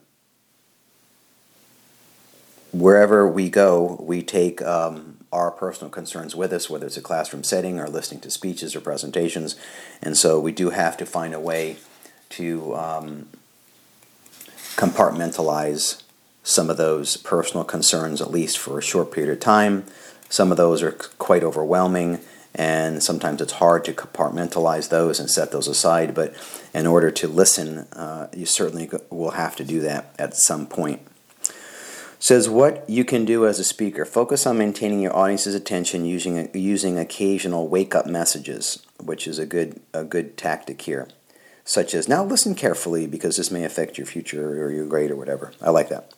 wherever 2.72 3.28
we 3.28 3.50
go, 3.50 3.98
we 4.00 4.22
take 4.22 4.62
um, 4.62 5.18
our 5.32 5.52
personal 5.52 5.90
concerns 5.90 6.36
with 6.36 6.54
us, 6.54 6.70
whether 6.70 6.86
it's 6.86 6.98
a 6.98 7.02
classroom 7.02 7.44
setting 7.44 7.80
or 7.80 7.90
listening 7.90 8.22
to 8.22 8.32
speeches 8.32 8.76
or 8.76 8.82
presentations. 8.82 9.56
And 10.02 10.18
so 10.18 10.40
we 10.40 10.52
do 10.52 10.70
have 10.70 10.98
to 10.98 11.06
find 11.06 11.34
a 11.34 11.40
way 11.40 11.78
to 12.30 12.76
um, 12.76 13.28
compartmentalize 14.78 16.02
some 16.44 16.70
of 16.70 16.78
those 16.78 17.18
personal 17.18 17.66
concerns, 17.66 18.22
at 18.22 18.32
least 18.32 18.58
for 18.58 18.80
a 18.80 18.82
short 18.82 19.12
period 19.12 19.34
of 19.34 19.40
time. 19.42 19.84
Some 20.30 20.52
of 20.52 20.58
those 20.58 20.82
are 20.82 20.94
quite 20.94 21.44
overwhelming, 21.44 22.20
and 22.56 23.04
sometimes 23.04 23.42
it's 23.42 23.54
hard 23.54 23.84
to 23.86 23.94
compartmentalize 23.94 24.88
those 24.88 25.20
and 25.20 25.30
set 25.30 25.52
those 25.52 25.68
aside. 25.68 26.16
But 26.16 26.34
in 26.74 26.88
order 26.88 27.12
to 27.12 27.28
listen, 27.28 27.80
uh, 27.92 28.28
you 28.34 28.46
certainly 28.46 28.90
will 29.10 29.32
have 29.32 29.58
to 29.58 29.66
do 29.66 29.82
that 29.82 30.16
at 30.18 30.38
some 30.38 30.68
point 30.68 31.02
says 32.20 32.50
what 32.50 32.84
you 32.90 33.06
can 33.06 33.26
do 33.26 33.46
as 33.46 33.60
a 33.60 33.64
speaker 33.64 34.04
focus 34.04 34.46
on 34.46 34.58
maintaining 34.58 35.00
your 35.00 35.16
audience's 35.16 35.54
attention 35.54 36.06
using 36.06 36.50
using 36.54 36.98
occasional 36.98 37.68
wake 37.68 37.94
up 37.94 38.06
messages 38.08 38.84
which 39.02 39.28
is 39.28 39.38
a 39.38 39.46
good 39.46 39.80
a 39.94 40.04
good 40.04 40.36
tactic 40.36 40.82
here 40.82 41.08
such 41.68 41.94
as 41.94 42.08
now 42.08 42.24
listen 42.24 42.56
carefully 42.56 43.06
because 43.06 43.36
this 43.36 43.52
may 43.52 43.66
affect 43.66 43.98
your 43.98 44.08
future 44.08 44.64
or 44.64 44.72
your 44.72 44.88
grade 44.88 45.12
or 45.12 45.18
whatever. 45.18 45.52
I 45.62 45.70
like 45.70 45.90
that. 45.90 46.14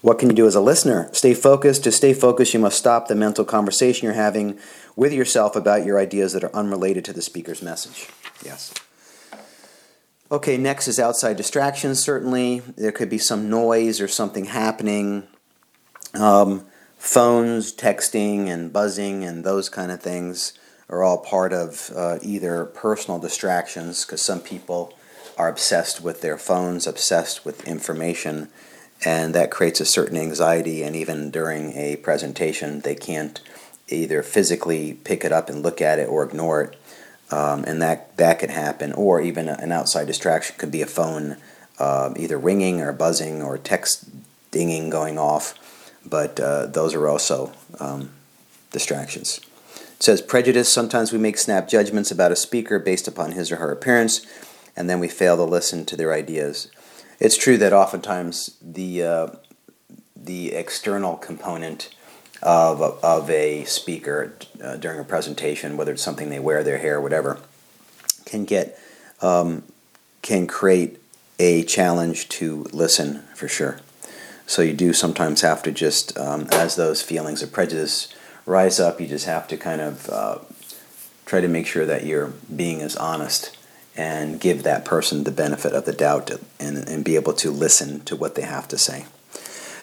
What 0.00 0.20
can 0.20 0.30
you 0.30 0.36
do 0.36 0.46
as 0.46 0.54
a 0.54 0.60
listener? 0.60 1.10
Stay 1.12 1.34
focused. 1.34 1.82
To 1.84 1.92
stay 1.92 2.14
focused 2.14 2.54
you 2.54 2.60
must 2.60 2.78
stop 2.78 3.08
the 3.08 3.16
mental 3.16 3.44
conversation 3.44 4.04
you're 4.04 4.14
having 4.14 4.58
with 4.94 5.12
yourself 5.12 5.56
about 5.56 5.84
your 5.84 5.98
ideas 5.98 6.32
that 6.32 6.44
are 6.44 6.54
unrelated 6.54 7.04
to 7.06 7.12
the 7.12 7.20
speaker's 7.20 7.62
message. 7.62 8.08
Yes. 8.44 8.72
Okay, 10.30 10.56
next 10.56 10.86
is 10.86 11.00
outside 11.00 11.36
distractions. 11.36 12.02
Certainly, 12.02 12.62
there 12.76 12.92
could 12.92 13.10
be 13.10 13.18
some 13.18 13.50
noise 13.50 14.00
or 14.00 14.08
something 14.08 14.44
happening. 14.46 15.26
Um, 16.14 16.64
phones, 16.96 17.74
texting, 17.74 18.46
and 18.46 18.72
buzzing, 18.72 19.24
and 19.24 19.44
those 19.44 19.68
kind 19.68 19.90
of 19.90 20.00
things 20.00 20.52
are 20.88 21.02
all 21.02 21.18
part 21.18 21.52
of 21.52 21.90
uh, 21.94 22.18
either 22.22 22.64
personal 22.64 23.18
distractions, 23.18 24.04
because 24.04 24.22
some 24.22 24.40
people 24.40 24.94
are 25.36 25.48
obsessed 25.48 26.02
with 26.02 26.20
their 26.20 26.38
phones, 26.38 26.86
obsessed 26.86 27.44
with 27.44 27.66
information, 27.66 28.48
and 29.04 29.34
that 29.34 29.50
creates 29.50 29.80
a 29.80 29.84
certain 29.84 30.16
anxiety. 30.16 30.82
And 30.82 30.96
even 30.96 31.30
during 31.30 31.72
a 31.72 31.96
presentation, 31.96 32.80
they 32.80 32.94
can't 32.94 33.40
either 33.88 34.22
physically 34.22 34.94
pick 34.94 35.24
it 35.24 35.32
up 35.32 35.48
and 35.48 35.62
look 35.62 35.80
at 35.80 35.98
it 35.98 36.08
or 36.08 36.24
ignore 36.24 36.62
it 36.62 36.76
um, 37.30 37.64
and 37.64 37.82
that 37.82 38.16
that 38.16 38.38
could 38.38 38.50
happen, 38.50 38.92
or 38.92 39.20
even 39.20 39.48
an 39.48 39.72
outside 39.72 40.06
distraction 40.06 40.56
could 40.58 40.70
be 40.70 40.82
a 40.82 40.86
phone 40.86 41.36
uh, 41.78 42.12
either 42.16 42.38
ringing 42.38 42.80
or 42.80 42.92
buzzing 42.92 43.42
or 43.42 43.58
text 43.58 44.08
dinging 44.50 44.90
going 44.90 45.18
off. 45.18 45.54
But 46.08 46.38
uh, 46.38 46.66
those 46.66 46.94
are 46.94 47.08
also 47.08 47.52
um, 47.80 48.10
distractions. 48.70 49.40
Says 49.98 50.20
prejudice. 50.20 50.68
Sometimes 50.68 51.12
we 51.12 51.18
make 51.18 51.38
snap 51.38 51.68
judgments 51.68 52.10
about 52.10 52.32
a 52.32 52.36
speaker 52.36 52.78
based 52.78 53.08
upon 53.08 53.32
his 53.32 53.50
or 53.50 53.56
her 53.56 53.72
appearance, 53.72 54.26
and 54.76 54.88
then 54.88 55.00
we 55.00 55.08
fail 55.08 55.36
to 55.36 55.44
listen 55.44 55.84
to 55.86 55.96
their 55.96 56.12
ideas. 56.12 56.70
It's 57.18 57.36
true 57.36 57.56
that 57.58 57.72
oftentimes 57.72 58.56
the 58.60 59.02
uh, 59.02 59.26
the 60.14 60.52
external 60.52 61.16
component 61.16 61.94
of, 62.42 62.80
of 63.02 63.30
a 63.30 63.64
speaker 63.64 64.34
uh, 64.62 64.76
during 64.76 65.00
a 65.00 65.04
presentation, 65.04 65.76
whether 65.76 65.92
it's 65.92 66.02
something 66.02 66.28
they 66.28 66.38
wear, 66.38 66.62
their 66.62 66.78
hair, 66.78 67.00
whatever, 67.00 67.40
can 68.24 68.44
get 68.44 68.78
um, 69.22 69.62
can 70.22 70.46
create 70.46 70.98
a 71.38 71.62
challenge 71.64 72.28
to 72.28 72.66
listen 72.72 73.22
for 73.34 73.48
sure. 73.48 73.80
So 74.46 74.62
you 74.62 74.74
do 74.74 74.92
sometimes 74.92 75.40
have 75.40 75.62
to 75.64 75.72
just, 75.72 76.16
um, 76.16 76.46
as 76.52 76.76
those 76.76 77.02
feelings 77.02 77.42
of 77.42 77.52
prejudice 77.52 78.14
rise 78.46 78.80
up, 78.80 79.00
you 79.00 79.06
just 79.06 79.26
have 79.26 79.48
to 79.48 79.56
kind 79.56 79.80
of 79.80 80.08
uh, 80.08 80.38
try 81.26 81.40
to 81.40 81.48
make 81.48 81.66
sure 81.66 81.84
that 81.84 82.06
you're 82.06 82.32
being 82.54 82.80
as 82.80 82.96
honest 82.96 83.56
and 83.96 84.40
give 84.40 84.62
that 84.62 84.84
person 84.84 85.24
the 85.24 85.30
benefit 85.30 85.72
of 85.72 85.84
the 85.84 85.92
doubt 85.92 86.30
and, 86.60 86.88
and 86.88 87.04
be 87.04 87.16
able 87.16 87.32
to 87.32 87.50
listen 87.50 88.00
to 88.04 88.14
what 88.14 88.34
they 88.34 88.42
have 88.42 88.68
to 88.68 88.78
say. 88.78 89.06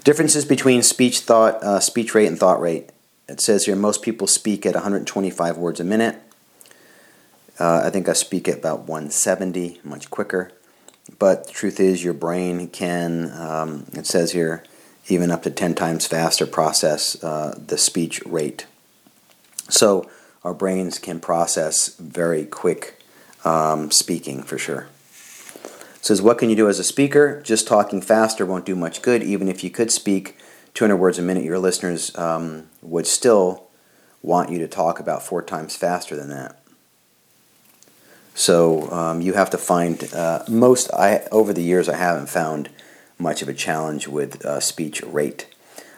Differences 0.04 0.46
between 0.46 0.82
speech 0.84 1.20
thought, 1.22 1.62
uh, 1.64 1.80
speech 1.80 2.14
rate, 2.14 2.28
and 2.28 2.40
thought 2.40 2.60
rate. 2.60 2.90
It 3.28 3.40
says 3.42 3.66
here 3.66 3.76
most 3.76 4.02
people 4.02 4.28
speak 4.28 4.66
at 4.66 4.76
125 4.76 5.58
words 5.58 5.80
a 5.80 5.84
minute. 5.84 6.18
Uh, 7.60 7.84
I 7.86 7.90
think 7.90 8.10
I 8.10 8.14
speak 8.14 8.48
at 8.48 8.58
about 8.58 8.82
170, 8.82 9.80
much 9.84 10.10
quicker. 10.10 10.52
But 11.20 11.48
the 11.48 11.54
truth 11.54 11.80
is, 11.80 12.04
your 12.04 12.14
brain 12.14 12.68
can, 12.68 13.32
um, 13.32 13.86
it 13.94 14.06
says 14.06 14.32
here, 14.32 14.64
even 15.08 15.32
up 15.32 15.44
to 15.44 15.52
10 15.52 15.76
times 15.76 16.08
faster 16.08 16.46
process 16.46 17.22
uh, 17.24 17.58
the 17.58 17.78
speech 17.78 18.22
rate. 18.26 18.66
So 19.70 20.10
our 20.44 20.54
brains 20.54 21.00
can 21.00 21.20
process 21.20 21.96
very 21.96 22.46
quick 22.46 23.00
um, 23.44 23.92
speaking 23.92 24.44
for 24.44 24.58
sure 24.58 24.88
says, 26.04 26.22
What 26.22 26.38
can 26.38 26.50
you 26.50 26.56
do 26.56 26.68
as 26.68 26.80
a 26.80 26.84
speaker? 26.84 27.42
Just 27.42 27.68
talking 27.68 28.02
faster 28.02 28.46
won't 28.46 28.66
do 28.66 28.76
much 28.76 29.02
good. 29.02 29.24
Even 29.24 29.48
if 29.48 29.64
you 29.64 29.70
could 29.70 29.92
speak 29.92 30.38
200 30.74 30.98
words 30.98 31.18
a 31.18 31.22
minute, 31.22 31.44
your 31.44 31.60
listeners 31.60 32.16
um, 32.18 32.68
would 32.82 33.08
still 33.08 33.68
want 34.22 34.50
you 34.50 34.60
to 34.60 34.68
talk 34.68 35.00
about 35.00 35.24
four 35.24 35.42
times 35.42 35.76
faster 35.76 36.16
than 36.16 36.30
that. 36.30 36.60
So 38.36 38.92
um, 38.92 39.22
you 39.22 39.34
have 39.34 39.50
to 39.52 39.58
find 39.58 40.12
uh, 40.14 40.44
most. 40.48 40.92
I 40.94 41.26
over 41.32 41.54
the 41.54 41.62
years 41.62 41.88
I 41.88 41.96
haven't 41.96 42.28
found 42.28 42.70
much 43.24 43.42
of 43.42 43.48
a 43.48 43.54
challenge 43.54 44.08
with 44.08 44.46
uh, 44.46 44.60
speech 44.60 45.02
rate. 45.02 45.48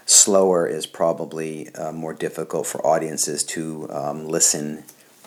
Slower 0.05 0.67
is 0.67 0.86
probably 0.86 1.74
uh, 1.74 1.91
more 1.91 2.13
difficult 2.13 2.67
for 2.67 2.86
audiences 2.86 3.44
to 3.46 3.89
um, 3.89 4.27
listen 4.27 4.84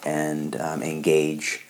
and 0.06 0.54
um, 0.60 0.82
engage 0.82 1.66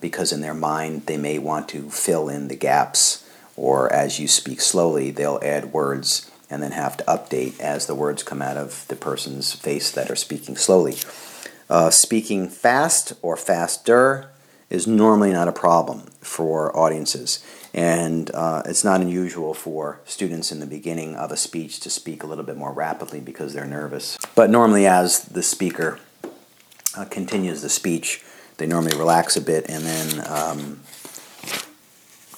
because 0.00 0.32
in 0.32 0.40
their 0.40 0.54
mind 0.54 1.06
they 1.06 1.16
may 1.16 1.38
want 1.38 1.68
to 1.70 1.90
fill 1.90 2.28
in 2.28 2.46
the 2.46 2.56
gaps, 2.56 3.28
or 3.56 3.92
as 3.92 4.20
you 4.20 4.28
speak 4.28 4.60
slowly, 4.60 5.10
they'll 5.10 5.40
add 5.42 5.72
words 5.72 6.30
and 6.48 6.62
then 6.62 6.72
have 6.72 6.96
to 6.96 7.04
update 7.04 7.58
as 7.58 7.86
the 7.86 7.94
words 7.94 8.22
come 8.22 8.40
out 8.40 8.56
of 8.56 8.86
the 8.88 8.96
person's 8.96 9.52
face 9.52 9.90
that 9.90 10.10
are 10.10 10.16
speaking 10.16 10.56
slowly. 10.56 10.94
Uh, 11.68 11.90
speaking 11.90 12.48
fast 12.48 13.14
or 13.22 13.36
faster 13.36 14.30
is 14.70 14.86
normally 14.86 15.32
not 15.32 15.48
a 15.48 15.52
problem 15.52 16.00
for 16.20 16.76
audiences. 16.76 17.44
And 17.72 18.30
uh, 18.34 18.62
it's 18.66 18.84
not 18.84 19.00
unusual 19.00 19.52
for 19.52 20.00
students 20.04 20.52
in 20.52 20.60
the 20.60 20.66
beginning 20.66 21.16
of 21.16 21.32
a 21.32 21.36
speech 21.36 21.80
to 21.80 21.90
speak 21.90 22.22
a 22.22 22.26
little 22.26 22.44
bit 22.44 22.56
more 22.56 22.72
rapidly 22.72 23.20
because 23.20 23.52
they're 23.52 23.66
nervous. 23.66 24.16
But 24.34 24.50
normally, 24.50 24.86
as 24.86 25.24
the 25.24 25.42
speaker 25.42 25.98
uh, 26.96 27.04
continues 27.06 27.62
the 27.62 27.68
speech, 27.68 28.22
they 28.58 28.66
normally 28.66 28.96
relax 28.96 29.36
a 29.36 29.40
bit 29.40 29.68
and 29.68 29.84
then 29.84 30.26
um, 30.28 30.80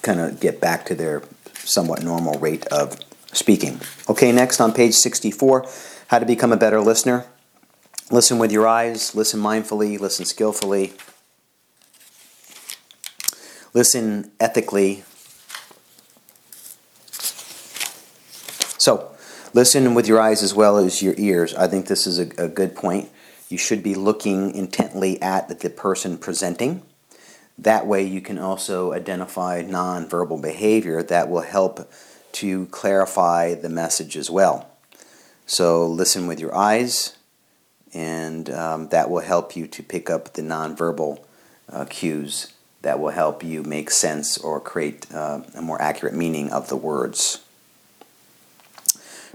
kind 0.02 0.20
of 0.20 0.40
get 0.40 0.60
back 0.60 0.86
to 0.86 0.94
their 0.94 1.22
somewhat 1.54 2.02
normal 2.02 2.38
rate 2.38 2.66
of 2.68 2.98
speaking. 3.32 3.80
Okay, 4.08 4.32
next 4.32 4.60
on 4.60 4.72
page 4.72 4.94
64 4.94 5.66
how 6.08 6.18
to 6.18 6.26
become 6.26 6.52
a 6.52 6.56
better 6.56 6.80
listener. 6.80 7.26
Listen 8.10 8.38
with 8.38 8.52
your 8.52 8.68
eyes, 8.68 9.14
listen 9.14 9.40
mindfully, 9.40 9.98
listen 9.98 10.24
skillfully, 10.24 10.92
listen 13.76 14.30
ethically. 14.40 15.04
So, 18.78 19.12
listen 19.52 19.92
with 19.92 20.08
your 20.08 20.18
eyes 20.18 20.42
as 20.42 20.54
well 20.54 20.78
as 20.78 21.02
your 21.02 21.12
ears. 21.18 21.54
I 21.54 21.66
think 21.66 21.86
this 21.86 22.06
is 22.06 22.18
a, 22.18 22.22
a 22.42 22.48
good 22.48 22.74
point. 22.74 23.10
You 23.50 23.58
should 23.58 23.82
be 23.82 23.94
looking 23.94 24.54
intently 24.54 25.20
at 25.20 25.50
the 25.50 25.68
person 25.68 26.16
presenting. 26.16 26.80
That 27.58 27.86
way, 27.86 28.02
you 28.02 28.22
can 28.22 28.38
also 28.38 28.94
identify 28.94 29.62
nonverbal 29.62 30.40
behavior 30.40 31.02
that 31.02 31.28
will 31.28 31.42
help 31.42 31.92
to 32.32 32.64
clarify 32.68 33.52
the 33.52 33.68
message 33.68 34.16
as 34.16 34.30
well. 34.30 34.70
So, 35.44 35.86
listen 35.86 36.26
with 36.26 36.40
your 36.40 36.56
eyes, 36.56 37.14
and 37.92 38.48
um, 38.48 38.88
that 38.88 39.10
will 39.10 39.20
help 39.20 39.54
you 39.54 39.66
to 39.66 39.82
pick 39.82 40.08
up 40.08 40.32
the 40.32 40.40
nonverbal 40.40 41.22
uh, 41.68 41.84
cues 41.84 42.54
that 42.86 43.00
will 43.00 43.10
help 43.10 43.42
you 43.42 43.64
make 43.64 43.90
sense 43.90 44.38
or 44.38 44.60
create 44.60 45.12
uh, 45.12 45.40
a 45.56 45.60
more 45.60 45.82
accurate 45.82 46.14
meaning 46.14 46.50
of 46.52 46.68
the 46.68 46.76
words. 46.76 47.42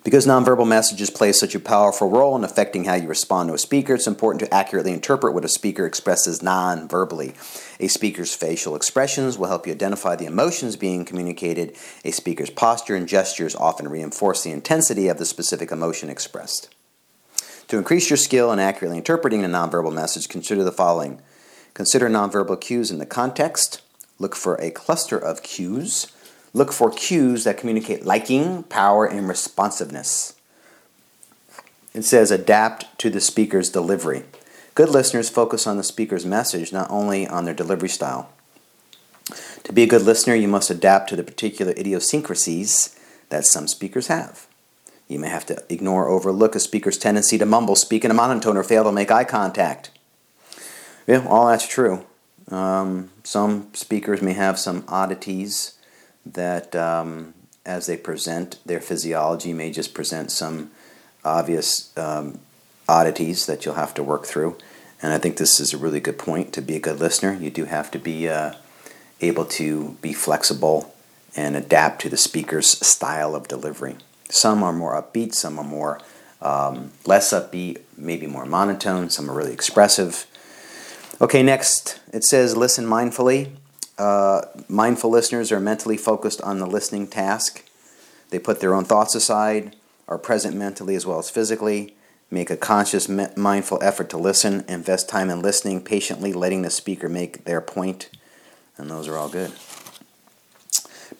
Because 0.05 0.25
nonverbal 0.25 0.65
messages 0.65 1.09
play 1.09 1.33
such 1.33 1.53
a 1.53 1.59
powerful 1.59 2.09
role 2.09 2.37
in 2.37 2.45
affecting 2.45 2.85
how 2.85 2.93
you 2.93 3.09
respond 3.09 3.49
to 3.49 3.53
a 3.53 3.59
speaker, 3.59 3.93
it's 3.93 4.07
important 4.07 4.39
to 4.39 4.53
accurately 4.53 4.93
interpret 4.93 5.33
what 5.33 5.43
a 5.43 5.49
speaker 5.49 5.85
expresses 5.85 6.39
nonverbally. 6.39 7.35
A 7.81 7.89
speaker's 7.89 8.33
facial 8.33 8.73
expressions 8.73 9.37
will 9.37 9.49
help 9.49 9.67
you 9.67 9.73
identify 9.73 10.15
the 10.15 10.27
emotions 10.27 10.77
being 10.77 11.03
communicated. 11.03 11.75
A 12.05 12.11
speaker's 12.11 12.49
posture 12.49 12.95
and 12.95 13.05
gestures 13.05 13.53
often 13.53 13.89
reinforce 13.89 14.43
the 14.43 14.51
intensity 14.51 15.09
of 15.09 15.17
the 15.17 15.25
specific 15.25 15.73
emotion 15.73 16.09
expressed. 16.09 16.73
To 17.67 17.77
increase 17.77 18.09
your 18.09 18.17
skill 18.17 18.51
in 18.53 18.59
accurately 18.59 18.97
interpreting 18.97 19.43
a 19.43 19.49
nonverbal 19.49 19.93
message, 19.93 20.29
consider 20.29 20.63
the 20.63 20.71
following. 20.71 21.21
Consider 21.73 22.09
nonverbal 22.09 22.59
cues 22.59 22.91
in 22.91 22.99
the 22.99 23.05
context. 23.05 23.81
Look 24.19 24.35
for 24.35 24.55
a 24.55 24.71
cluster 24.71 25.17
of 25.17 25.43
cues 25.43 26.11
Look 26.53 26.73
for 26.73 26.91
cues 26.91 27.45
that 27.45 27.57
communicate 27.57 28.05
liking, 28.05 28.63
power, 28.63 29.05
and 29.05 29.27
responsiveness. 29.27 30.33
It 31.93 32.03
says 32.03 32.29
adapt 32.29 32.97
to 32.99 33.09
the 33.09 33.21
speaker's 33.21 33.69
delivery. 33.69 34.23
Good 34.75 34.89
listeners 34.89 35.29
focus 35.29 35.65
on 35.65 35.77
the 35.77 35.83
speaker's 35.83 36.25
message, 36.25 36.73
not 36.73 36.89
only 36.89 37.27
on 37.27 37.45
their 37.45 37.53
delivery 37.53 37.89
style. 37.89 38.29
To 39.63 39.73
be 39.73 39.83
a 39.83 39.87
good 39.87 40.01
listener, 40.01 40.35
you 40.35 40.47
must 40.47 40.69
adapt 40.69 41.09
to 41.09 41.15
the 41.15 41.23
particular 41.23 41.73
idiosyncrasies 41.73 42.97
that 43.29 43.45
some 43.45 43.67
speakers 43.67 44.07
have. 44.07 44.47
You 45.07 45.19
may 45.19 45.29
have 45.29 45.45
to 45.47 45.63
ignore 45.69 46.05
or 46.05 46.09
overlook 46.09 46.55
a 46.55 46.59
speaker's 46.59 46.97
tendency 46.97 47.37
to 47.37 47.45
mumble, 47.45 47.75
speak 47.75 48.03
in 48.03 48.11
a 48.11 48.13
monotone, 48.13 48.57
or 48.57 48.63
fail 48.63 48.83
to 48.85 48.91
make 48.91 49.11
eye 49.11 49.25
contact. 49.25 49.91
Yeah, 51.11 51.27
all 51.27 51.47
that's 51.47 51.67
true. 51.67 52.05
Um, 52.49 53.09
some 53.25 53.67
speakers 53.73 54.21
may 54.21 54.31
have 54.31 54.57
some 54.57 54.85
oddities 54.87 55.77
that 56.25 56.73
um, 56.73 57.33
as 57.65 57.85
they 57.85 57.97
present 57.97 58.59
their 58.65 58.79
physiology 58.79 59.51
may 59.51 59.73
just 59.73 59.93
present 59.93 60.31
some 60.31 60.71
obvious 61.25 61.91
um, 61.97 62.39
oddities 62.87 63.45
that 63.45 63.65
you'll 63.65 63.75
have 63.75 63.93
to 63.95 64.03
work 64.03 64.25
through. 64.25 64.55
And 65.01 65.11
I 65.11 65.17
think 65.17 65.35
this 65.35 65.59
is 65.59 65.73
a 65.73 65.77
really 65.77 65.99
good 65.99 66.17
point. 66.17 66.53
To 66.53 66.61
be 66.61 66.77
a 66.77 66.79
good 66.79 67.01
listener, 67.01 67.33
you 67.33 67.49
do 67.49 67.65
have 67.65 67.91
to 67.91 67.99
be 67.99 68.29
uh, 68.29 68.53
able 69.19 69.43
to 69.59 69.97
be 70.01 70.13
flexible 70.13 70.95
and 71.35 71.57
adapt 71.57 71.99
to 72.03 72.09
the 72.09 72.15
speaker's 72.15 72.69
style 72.87 73.35
of 73.35 73.49
delivery. 73.49 73.97
Some 74.29 74.63
are 74.63 74.71
more 74.71 74.93
upbeat, 74.93 75.33
some 75.33 75.59
are 75.59 75.65
more 75.65 75.99
um, 76.41 76.93
less 77.05 77.33
upbeat, 77.33 77.81
maybe 77.97 78.27
more 78.27 78.45
monotone, 78.45 79.09
some 79.09 79.29
are 79.29 79.35
really 79.35 79.51
expressive. 79.51 80.25
Okay, 81.21 81.43
next 81.43 81.99
it 82.11 82.23
says 82.23 82.57
listen 82.57 82.87
mindfully. 82.87 83.51
Uh, 83.95 84.41
mindful 84.67 85.11
listeners 85.11 85.51
are 85.51 85.59
mentally 85.59 85.95
focused 85.95 86.41
on 86.41 86.57
the 86.57 86.65
listening 86.65 87.05
task. 87.05 87.63
They 88.31 88.39
put 88.39 88.59
their 88.59 88.73
own 88.73 88.85
thoughts 88.85 89.13
aside, 89.13 89.75
are 90.07 90.17
present 90.17 90.57
mentally 90.57 90.95
as 90.95 91.05
well 91.05 91.19
as 91.19 91.29
physically, 91.29 91.93
make 92.31 92.49
a 92.49 92.57
conscious, 92.57 93.07
mindful 93.07 93.77
effort 93.83 94.09
to 94.09 94.17
listen, 94.17 94.65
invest 94.67 95.09
time 95.09 95.29
in 95.29 95.43
listening, 95.43 95.83
patiently 95.83 96.33
letting 96.33 96.63
the 96.63 96.71
speaker 96.71 97.07
make 97.07 97.45
their 97.45 97.61
point, 97.61 98.09
and 98.75 98.89
those 98.89 99.07
are 99.07 99.15
all 99.15 99.29
good. 99.29 99.51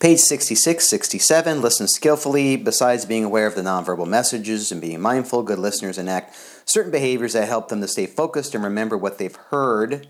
Page 0.00 0.18
66, 0.18 0.88
67, 0.88 1.60
listen 1.60 1.86
skillfully. 1.86 2.56
Besides 2.56 3.04
being 3.04 3.22
aware 3.22 3.46
of 3.46 3.54
the 3.54 3.62
nonverbal 3.62 4.08
messages 4.08 4.72
and 4.72 4.80
being 4.80 5.00
mindful, 5.00 5.44
good 5.44 5.60
listeners 5.60 5.96
enact 5.96 6.34
certain 6.72 6.90
behaviors 6.90 7.34
that 7.34 7.48
help 7.48 7.68
them 7.68 7.80
to 7.80 7.88
stay 7.88 8.06
focused 8.06 8.54
and 8.54 8.64
remember 8.64 8.96
what 8.96 9.18
they've 9.18 9.36
heard 9.36 10.08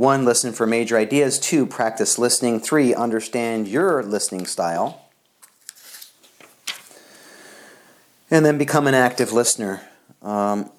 one, 0.00 0.24
listen 0.24 0.54
for 0.54 0.66
major 0.66 0.96
ideas. 0.96 1.38
Two, 1.38 1.66
practice 1.66 2.18
listening. 2.18 2.58
Three, 2.60 2.94
understand 2.94 3.68
your 3.68 4.02
listening 4.02 4.46
style. 4.46 5.10
And 8.30 8.46
then 8.46 8.56
become 8.56 8.86
an 8.86 8.94
active 8.94 9.30
listener. 9.30 9.82
Um, 10.22 10.70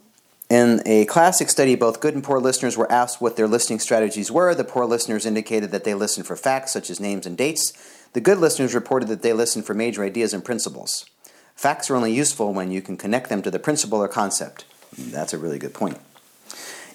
in 0.49 0.81
a 0.87 1.05
classic 1.05 1.51
study, 1.51 1.75
both 1.75 2.01
good 2.01 2.15
and 2.15 2.23
poor 2.23 2.39
listeners 2.39 2.75
were 2.75 2.91
asked 2.91 3.21
what 3.21 3.35
their 3.35 3.47
listening 3.47 3.77
strategies 3.77 4.31
were. 4.31 4.55
The 4.55 4.63
poor 4.63 4.85
listeners 4.85 5.27
indicated 5.27 5.69
that 5.69 5.83
they 5.83 5.93
listened 5.93 6.25
for 6.25 6.35
facts, 6.35 6.71
such 6.71 6.89
as 6.89 6.99
names 6.99 7.27
and 7.27 7.37
dates. 7.37 7.73
The 8.13 8.21
good 8.21 8.39
listeners 8.39 8.73
reported 8.73 9.07
that 9.09 9.21
they 9.21 9.33
listened 9.33 9.65
for 9.65 9.75
major 9.75 10.03
ideas 10.03 10.33
and 10.33 10.43
principles. 10.43 11.05
Facts 11.53 11.91
are 11.91 11.95
only 11.95 12.11
useful 12.11 12.55
when 12.55 12.71
you 12.71 12.81
can 12.81 12.97
connect 12.97 13.29
them 13.29 13.43
to 13.43 13.51
the 13.51 13.59
principle 13.59 13.99
or 13.99 14.07
concept. 14.07 14.65
That's 14.97 15.33
a 15.33 15.37
really 15.37 15.59
good 15.59 15.73
point. 15.73 15.97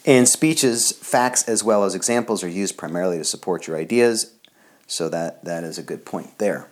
In 0.05 0.27
speeches, 0.27 0.93
facts 0.93 1.49
as 1.49 1.65
well 1.65 1.85
as 1.85 1.95
examples 1.95 2.45
are 2.45 2.49
used 2.49 2.77
primarily 2.77 3.19
to 3.19 3.25
support 3.25 3.67
your 3.67 3.77
ideas, 3.77 4.33
so 4.87 5.09
that, 5.09 5.45
that 5.45 5.65
is 5.65 5.79
a 5.79 5.83
good 5.83 6.05
point 6.05 6.39
there. 6.39 6.69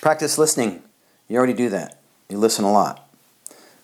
Practice 0.00 0.36
listening. 0.36 0.82
You 1.28 1.38
already 1.38 1.52
do 1.54 1.68
that. 1.70 1.98
You 2.28 2.38
listen 2.38 2.64
a 2.64 2.72
lot. 2.72 3.08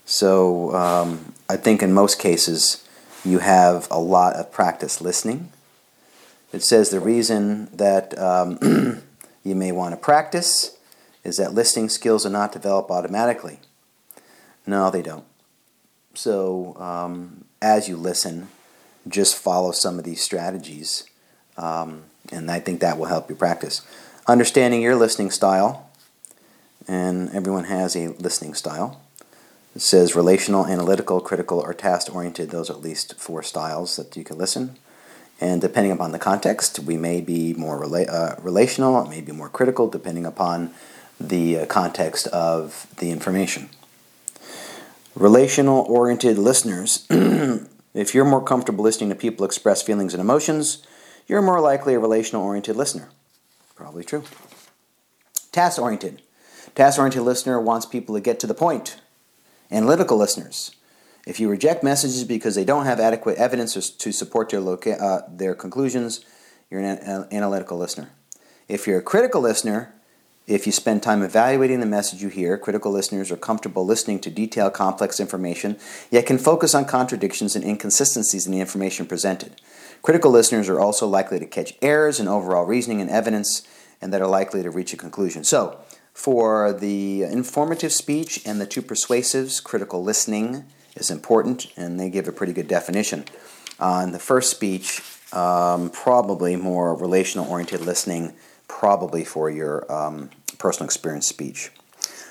So 0.05 0.75
um, 0.75 1.35
I 1.49 1.57
think 1.57 1.83
in 1.83 1.93
most 1.93 2.19
cases, 2.19 2.87
you 3.25 3.39
have 3.39 3.87
a 3.91 3.99
lot 3.99 4.35
of 4.35 4.51
practice 4.51 5.01
listening. 5.01 5.51
It 6.53 6.65
says 6.65 6.91
the 6.91 7.01
reason 7.01 7.69
that 7.77 8.19
um, 8.19 9.03
you 9.45 9.55
may 9.55 9.71
want 9.71 9.93
to 9.93 9.97
practice 9.97 10.77
is 11.23 11.37
that 11.37 11.55
listening 11.55 11.89
skills 11.89 12.27
are 12.27 12.31
not 12.31 12.53
developed 12.53 12.91
automatically. 12.91 13.61
No, 14.67 14.91
they 14.91 15.03
don't. 15.03 15.25
So 16.15 16.77
um, 16.77 17.45
as 17.63 17.89
you 17.89 17.97
listen, 17.97 18.49
just 19.09 19.37
follow 19.37 19.73
some 19.73 19.99
of 19.99 20.05
these 20.05 20.23
strategies, 20.23 21.05
um, 21.57 22.05
and 22.33 22.51
I 22.51 22.61
think 22.61 22.81
that 22.81 22.99
will 22.99 23.07
help 23.07 23.31
you 23.31 23.37
practice. 23.37 23.83
Understanding 24.27 24.83
your 24.83 24.97
listening 24.97 25.31
style, 25.31 25.91
and 26.87 27.31
everyone 27.31 27.65
has 27.65 27.97
a 27.97 28.09
listening 28.09 28.55
style. 28.55 29.01
It 29.75 29.83
says 29.83 30.17
relational, 30.17 30.67
analytical, 30.67 31.21
critical, 31.21 31.61
or 31.61 31.73
task 31.73 32.15
oriented. 32.15 32.51
Those 32.51 32.71
are 32.71 32.75
at 32.75 32.83
least 32.83 33.15
four 33.15 33.43
styles 33.43 33.97
that 33.97 34.17
you 34.17 34.25
can 34.25 34.37
listen. 34.37 34.77
And 35.41 35.61
depending 35.61 35.93
upon 35.93 36.13
the 36.13 36.19
context, 36.19 36.81
we 36.81 36.97
may 36.97 37.21
be 37.21 37.55
more 37.55 37.81
rela- 37.81 38.09
uh, 38.09 38.37
relational, 38.43 39.03
it 39.03 39.09
may 39.09 39.23
be 39.23 39.33
more 39.33 39.49
critical, 39.49 39.89
depending 39.89 40.27
upon 40.27 40.75
the 41.19 41.61
uh, 41.61 41.67
context 41.67 42.27
of 42.29 42.87
the 42.99 43.11
information. 43.11 43.71
Relational 45.15 45.81
oriented 45.89 46.39
listeners, 46.39 47.07
if 47.95 48.15
you're 48.15 48.25
more 48.25 48.43
comfortable 48.43 48.85
listening 48.85 49.11
to 49.11 49.17
people 49.17 49.45
express 49.45 49.83
feelings 49.83 50.15
and 50.15 50.21
emotions, 50.21 50.87
you're 51.27 51.43
more 51.43 51.61
likely 51.61 51.95
a 51.95 51.99
relational 51.99 52.45
oriented 52.45 52.77
listener. 52.77 53.09
Probably 53.75 54.05
true. 54.05 54.25
Task 55.53 55.81
oriented. 55.81 56.23
Task 56.75 56.99
oriented 56.99 57.23
listener 57.23 57.61
wants 57.61 57.87
people 57.87 58.15
to 58.15 58.21
get 58.21 58.39
to 58.41 58.47
the 58.47 58.55
point. 58.55 59.01
Analytical 59.71 60.17
listeners. 60.17 60.75
If 61.27 61.41
you 61.41 61.49
reject 61.49 61.83
messages 61.83 62.25
because 62.25 62.55
they 62.55 62.65
don't 62.65 62.87
have 62.87 63.01
adequate 63.01 63.37
evidence 63.37 63.75
to 63.91 64.13
support 64.13 64.51
their, 64.51 64.61
loca- 64.61 65.03
uh, 65.03 65.23
their 65.29 65.55
conclusions, 65.55 66.25
you're 66.71 66.81
an 66.81 67.27
analytical 67.33 67.77
listener. 67.79 68.11
If 68.69 68.87
you're 68.87 68.99
a 68.99 69.03
critical 69.03 69.41
listener, 69.41 69.93
If 70.51 70.67
you 70.67 70.73
spend 70.73 71.05
time 71.05 71.23
evaluating 71.23 71.79
the 71.79 71.87
message 71.87 72.23
you 72.23 72.29
hear, 72.29 72.59
critical 72.59 72.91
listeners 72.91 73.31
are 73.31 73.37
comfortable 73.37 73.87
listening 73.87 74.19
to 74.23 74.31
detailed, 74.31 74.73
complex 74.73 75.21
information, 75.21 75.79
yet 76.11 76.27
can 76.27 76.39
focus 76.39 76.75
on 76.75 76.87
contradictions 76.87 77.55
and 77.55 77.65
inconsistencies 77.65 78.47
in 78.47 78.53
the 78.53 78.59
information 78.59 79.07
presented. 79.07 79.61
Critical 80.03 80.33
listeners 80.33 80.69
are 80.69 80.81
also 80.81 81.07
likely 81.07 81.39
to 81.39 81.47
catch 81.47 81.75
errors 81.81 82.19
in 82.19 82.27
overall 82.27 82.65
reasoning 82.65 83.01
and 83.01 83.09
evidence, 83.09 83.63
and 84.03 84.13
that 84.13 84.21
are 84.21 84.27
likely 84.27 84.61
to 84.65 84.73
reach 84.73 84.93
a 84.93 84.97
conclusion. 84.97 85.45
So, 85.45 85.79
for 86.15 86.73
the 86.73 87.23
informative 87.23 87.93
speech 87.93 88.43
and 88.45 88.61
the 88.61 88.67
two 88.67 88.83
persuasives, 88.83 89.63
critical 89.63 90.03
listening 90.03 90.65
is 90.97 91.13
important, 91.13 91.69
and 91.77 92.01
they 92.01 92.11
give 92.11 92.27
a 92.27 92.33
pretty 92.33 92.53
good 92.53 92.67
definition. 92.67 93.25
On 93.79 94.09
uh, 94.09 94.13
the 94.13 94.19
first 94.19 94.51
speech, 94.51 95.01
um, 95.33 95.91
probably 95.91 96.57
more 96.57 96.93
relational 96.97 97.49
oriented 97.49 97.83
listening, 97.83 98.33
probably 98.67 99.25
for 99.25 99.51
your 99.51 99.91
um, 99.93 100.31
personal 100.61 100.87
experience 100.87 101.27
speech. 101.27 101.73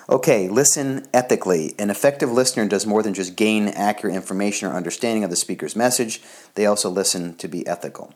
Okay, 0.08 0.48
listen 0.48 1.06
ethically. 1.14 1.76
An 1.78 1.90
effective 1.90 2.32
listener 2.32 2.66
does 2.68 2.86
more 2.86 3.04
than 3.04 3.14
just 3.14 3.36
gain 3.36 3.68
accurate 3.68 4.16
information 4.16 4.68
or 4.68 4.74
understanding 4.74 5.24
of 5.24 5.30
the 5.30 5.36
speaker's 5.36 5.76
message, 5.76 6.22
they 6.56 6.66
also 6.66 6.90
listen 6.90 7.36
to 7.36 7.48
be 7.48 7.68
ethical. 7.68 8.14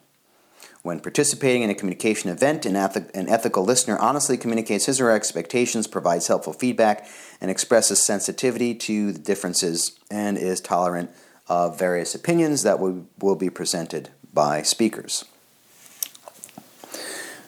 When 0.81 0.99
participating 0.99 1.61
in 1.61 1.69
a 1.69 1.75
communication 1.75 2.29
event, 2.29 2.65
an, 2.65 2.75
eth- 2.75 3.15
an, 3.15 3.29
ethical 3.29 3.63
listener 3.63 3.97
honestly 3.99 4.37
communicates 4.37 4.85
his 4.85 4.99
or 4.99 5.05
her 5.05 5.11
expectations, 5.11 5.87
provides 5.87 6.27
helpful 6.27 6.51
feedback, 6.51 7.07
and 7.39 7.51
expresses 7.51 8.01
sensitivity 8.01 8.73
to 8.75 9.13
the 9.13 9.19
differences 9.19 9.97
and 10.09 10.37
is 10.37 10.59
tolerant 10.59 11.11
of 11.47 11.77
various 11.77 12.15
opinions 12.15 12.63
that 12.63 12.79
will, 12.79 13.05
will 13.19 13.35
be 13.35 13.49
presented 13.49 14.09
by 14.33 14.61
speakers. 14.61 15.25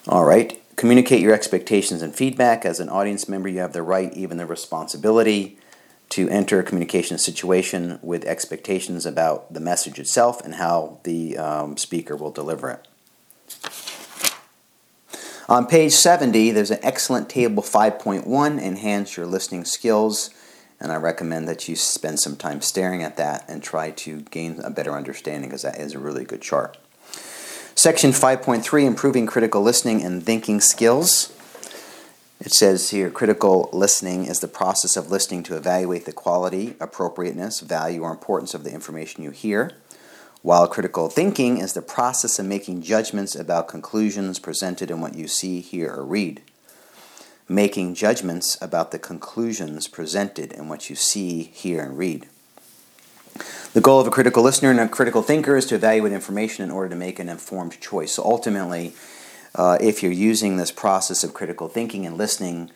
All 0.08 0.24
right, 0.24 0.62
communicate 0.76 1.22
your 1.22 1.34
expectations 1.34 2.02
and 2.02 2.16
feedback. 2.16 2.66
As 2.66 2.80
an 2.80 2.90
audience 2.90 3.28
member, 3.30 3.50
you 3.50 3.60
have 3.60 3.74
the 3.74 3.82
right, 3.82 4.14
even 4.14 4.38
the 4.38 4.46
responsibility, 4.46 5.58
to 6.10 6.30
enter 6.30 6.60
a 6.60 6.64
communication 6.64 7.18
situation 7.18 8.00
with 8.02 8.26
expectations 8.26 9.06
about 9.06 9.54
the 9.54 9.60
message 9.60 10.00
itself 10.00 10.42
and 10.44 10.56
how 10.56 11.00
the 11.04 11.38
um, 11.38 11.78
speaker 11.78 12.16
will 12.16 12.32
deliver 12.32 12.70
it. 12.70 12.88
On 15.48 15.68
page 15.68 15.94
70, 15.94 16.52
there's 16.52 16.72
an 16.72 16.80
excellent 16.82 17.30
table 17.30 17.62
5.1, 17.62 18.60
Enhance 18.60 19.16
Your 19.16 19.28
Listening 19.28 19.64
Skills, 19.64 20.32
and 20.80 20.92
I 20.92 20.96
recommend 20.96 21.48
that 21.48 21.70
you 21.70 21.76
spend 21.76 22.20
some 22.20 22.36
time 22.36 22.62
staring 22.62 23.04
at 23.04 23.18
that 23.18 23.46
and 23.48 23.62
try 23.62 23.92
to 23.92 24.22
gain 24.22 24.60
a 24.64 24.72
better 24.72 24.94
understanding 24.94 25.50
because 25.50 25.62
that 25.62 25.80
is 25.80 25.94
a 25.94 26.00
really 26.00 26.26
good 26.26 26.42
chart. 26.42 26.78
Section 27.76 28.12
5.3, 28.12 28.86
Improving 28.86 29.28
Critical 29.28 29.62
Listening 29.62 30.04
and 30.04 30.24
Thinking 30.24 30.60
Skills. 30.60 31.32
It 32.40 32.52
says 32.52 32.90
here 32.90 33.10
critical 33.10 33.70
listening 33.72 34.26
is 34.26 34.40
the 34.40 34.48
process 34.48 34.98
of 34.98 35.12
listening 35.12 35.44
to 35.44 35.56
evaluate 35.56 36.06
the 36.06 36.12
quality, 36.12 36.76
appropriateness, 36.80 37.60
value, 37.60 38.02
or 38.02 38.12
importance 38.12 38.54
of 38.54 38.64
the 38.64 38.74
information 38.74 39.24
you 39.24 39.32
hear 39.32 39.72
while 40.46 40.68
critical 40.68 41.10
thinking 41.10 41.58
is 41.58 41.74
the 41.74 41.82
process 41.82 42.38
of 42.38 42.46
making 42.46 42.84
judgments 42.84 43.34
about 43.34 43.68
conclusions 43.68 44.38
presented 44.38 44.92
in 44.92 45.02
what 45.02 45.16
you 45.16 45.28
see, 45.28 45.60
hear, 45.60 45.92
or 45.92 46.06
read. 46.06 46.40
Making 47.50 47.96
judgments 47.96 48.56
about 48.62 48.92
the 48.92 49.00
conclusions 49.00 49.88
presented 49.88 50.54
in 50.54 50.70
what 50.70 50.88
you 50.88 50.96
see, 50.96 51.42
hear, 51.42 51.82
and 51.82 51.98
read. 51.98 52.28
The 53.76 53.82
goal 53.82 54.00
of 54.00 54.08
a 54.08 54.10
critical 54.10 54.42
listener 54.42 54.72
and 54.72 54.80
a 54.80 54.88
critical 54.88 55.22
thinker 55.22 55.58
is 55.58 55.66
to 55.66 55.76
evaluate 55.76 56.14
information 56.14 56.64
in 56.64 56.72
order 56.72 56.88
to 56.88 56.96
make 56.96 57.20
an 57.20 57.28
informed 57.28 57.78
choice. 57.82 58.14
So 58.14 58.24
ultimately, 58.24 58.94
uh, 59.54 59.78
if 59.82 60.02
you're 60.02 60.14
using 60.14 60.56
this 60.56 60.72
process 60.72 61.26
of 61.26 61.34
critical 61.34 61.68
thinking 61.68 62.06
and 62.06 62.18
listening 62.18 62.72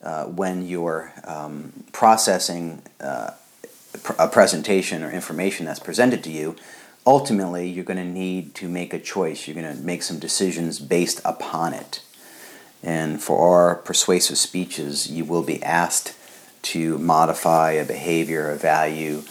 uh, 0.00 0.26
when 0.26 0.64
you're 0.64 1.12
um, 1.24 1.72
processing 1.90 2.82
uh, 3.00 3.32
a 4.16 4.28
presentation 4.28 5.02
or 5.02 5.10
information 5.10 5.66
that's 5.66 5.80
presented 5.80 6.22
to 6.22 6.30
you, 6.30 6.54
ultimately 7.04 7.68
you're 7.68 7.82
going 7.82 7.96
to 7.96 8.04
need 8.04 8.54
to 8.54 8.68
make 8.68 8.94
a 8.94 9.00
choice. 9.00 9.48
You're 9.48 9.60
going 9.60 9.76
to 9.76 9.82
make 9.82 10.04
some 10.04 10.20
decisions 10.20 10.78
based 10.78 11.20
upon 11.24 11.74
it. 11.74 12.00
And 12.80 13.20
for 13.20 13.40
our 13.40 13.74
persuasive 13.74 14.38
speeches, 14.38 15.10
you 15.10 15.24
will 15.24 15.42
be 15.42 15.60
asked 15.64 16.14
to 16.74 16.96
modify 16.98 17.72
a 17.72 17.84
behavior, 17.84 18.52
a 18.52 18.56
value, 18.56 19.24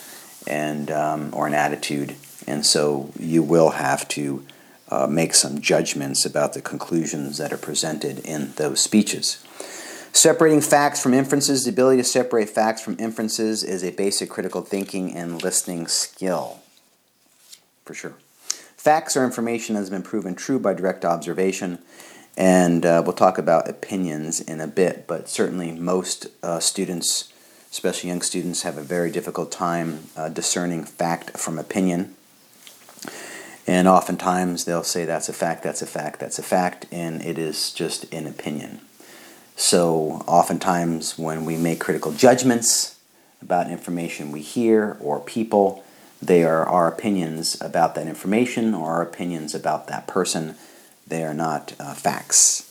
and 0.47 0.91
um, 0.91 1.29
or 1.34 1.47
an 1.47 1.53
attitude. 1.53 2.15
And 2.47 2.65
so 2.65 3.12
you 3.19 3.43
will 3.43 3.71
have 3.71 4.08
to 4.10 4.45
uh, 4.89 5.08
make 5.08 5.34
some 5.34 5.62
judgments 5.62 6.25
about 6.25 6.53
the 6.53 6.62
conclusions 6.62 7.38
that 7.38 7.53
are 7.53 7.58
presented 7.58 8.19
in 8.19 8.53
those 8.53 8.79
speeches. 8.79 9.43
Separating 10.12 10.62
facts 10.62 11.01
from 11.01 11.13
inferences, 11.13 11.63
the 11.63 11.71
ability 11.71 11.97
to 11.97 12.03
separate 12.03 12.49
facts 12.49 12.82
from 12.82 12.97
inferences 12.99 13.63
is 13.63 13.84
a 13.84 13.91
basic 13.91 14.29
critical 14.29 14.62
thinking 14.62 15.15
and 15.15 15.41
listening 15.41 15.88
skill 15.88 16.60
for 17.86 17.93
sure. 17.93 18.13
Facts 18.77 19.15
are 19.15 19.23
information 19.23 19.75
that 19.75 19.82
has 19.82 19.89
been 19.89 20.03
proven 20.03 20.36
true 20.36 20.60
by 20.60 20.73
direct 20.73 21.06
observation, 21.06 21.79
and 22.36 22.86
uh, 22.86 23.01
we'll 23.03 23.13
talk 23.13 23.38
about 23.38 23.69
opinions 23.69 24.41
in 24.41 24.60
a 24.60 24.67
bit, 24.67 25.08
but 25.08 25.29
certainly 25.29 25.71
most 25.71 26.27
uh, 26.41 26.60
students, 26.60 27.33
especially 27.73 28.07
young 28.07 28.21
students, 28.21 28.62
have 28.62 28.77
a 28.77 28.83
very 28.83 29.09
difficult 29.09 29.51
time 29.51 30.03
uh, 30.15 30.29
discerning 30.29 30.83
fact 30.83 31.36
from 31.39 31.57
opinion. 31.57 32.13
And 33.65 33.88
oftentimes 33.88 34.65
they'll 34.65 34.83
say 34.83 35.05
that's 35.05 35.27
a 35.27 35.33
fact, 35.33 35.63
that's 35.63 35.81
a 35.81 35.88
fact, 35.88 36.19
that's 36.19 36.38
a 36.38 36.43
fact, 36.43 36.86
and 36.91 37.19
it 37.23 37.39
is 37.39 37.73
just 37.73 38.13
an 38.13 38.27
opinion. 38.27 38.79
So, 39.55 40.23
oftentimes 40.27 41.17
when 41.17 41.45
we 41.45 41.57
make 41.57 41.79
critical 41.79 42.12
judgments 42.12 42.99
about 43.41 43.71
information 43.71 44.31
we 44.31 44.41
hear 44.41 44.95
or 44.99 45.19
people, 45.19 45.83
they 46.21 46.43
are 46.43 46.67
our 46.67 46.88
opinions 46.88 47.59
about 47.59 47.95
that 47.95 48.05
information 48.05 48.75
or 48.75 48.91
our 48.91 49.01
opinions 49.01 49.55
about 49.55 49.88
that 49.88 50.05
person. 50.05 50.55
They 51.07 51.23
are 51.23 51.33
not 51.33 51.73
uh, 51.79 51.95
facts. 51.95 52.69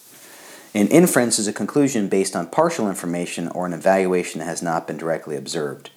An 0.75 0.89
inference 0.89 1.39
is 1.39 1.47
a 1.47 1.53
conclusion 1.53 2.09
based 2.09 2.35
on 2.35 2.47
partial 2.47 2.89
information 2.89 3.49
or 3.49 3.67
an 3.67 3.75
evaluation 3.75 4.39
that 4.39 4.47
has 4.47 4.63
not 4.63 4.87
been 4.87 4.97
directly 4.97 5.37
observed. 5.37 5.91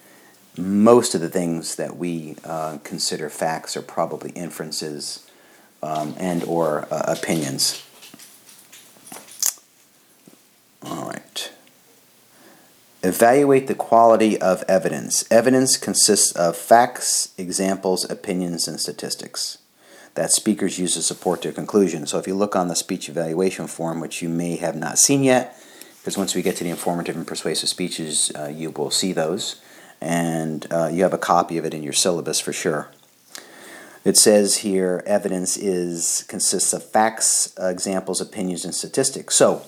Most 0.57 1.15
of 1.15 1.21
the 1.21 1.29
things 1.29 1.75
that 1.75 1.95
we 1.95 2.35
uh, 2.43 2.79
consider 2.83 3.29
facts 3.29 3.77
are 3.77 3.81
probably 3.81 4.31
inferences 4.31 5.29
um, 5.81 6.13
and 6.17 6.43
or 6.43 6.88
uh, 6.91 7.03
opinions. 7.07 7.85
All 10.83 11.07
right. 11.07 11.51
Evaluate 13.01 13.67
the 13.67 13.75
quality 13.75 14.39
of 14.41 14.63
evidence. 14.67 15.25
Evidence 15.31 15.77
consists 15.77 16.31
of 16.33 16.57
facts, 16.57 17.33
examples, 17.38 18.09
opinions, 18.09 18.67
and 18.67 18.79
statistics 18.79 19.59
that 20.15 20.32
speakers 20.32 20.80
use 20.80 20.95
to 20.95 21.01
support 21.01 21.41
their 21.41 21.51
conclusion. 21.51 22.08
So 22.08 22.17
if 22.17 22.28
you 22.28 22.36
look 22.36 22.56
on 22.56 22.67
the 22.67 22.75
speech 22.75 23.08
evaluation 23.08 23.67
form, 23.67 23.99
which 23.99 24.21
you 24.21 24.30
may 24.30 24.56
have 24.58 24.75
not 24.75 24.97
seen 24.97 25.23
yet, 25.23 25.58
because 25.99 26.17
once 26.17 26.36
we 26.36 26.41
get 26.41 26.56
to 26.58 26.63
the 26.63 26.69
informative 26.69 27.15
and 27.15 27.28
persuasive 27.28 27.69
speeches, 27.69 28.32
uh, 28.36 28.47
you 28.47 28.71
will 28.71 28.91
see 28.91 29.12
those, 29.12 29.62
and 30.01 30.67
uh, 30.71 30.89
you 30.91 31.04
have 31.04 31.13
a 31.13 31.17
copy 31.17 31.58
of 31.58 31.65
it 31.65 31.73
in 31.73 31.84
your 31.84 31.93
syllabus 31.93 32.39
for 32.39 32.54
sure. 32.54 32.89
It 34.04 34.17
says 34.17 34.58
here 34.58 35.04
evidence 35.08 35.58
is 35.58 36.23
consists 36.28 36.73
of 36.73 36.84
facts, 36.84 37.54
uh, 37.60 37.67
examples, 37.67 38.21
opinions, 38.21 38.63
and 38.63 38.73
statistics. 38.73 39.36
So 39.36 39.63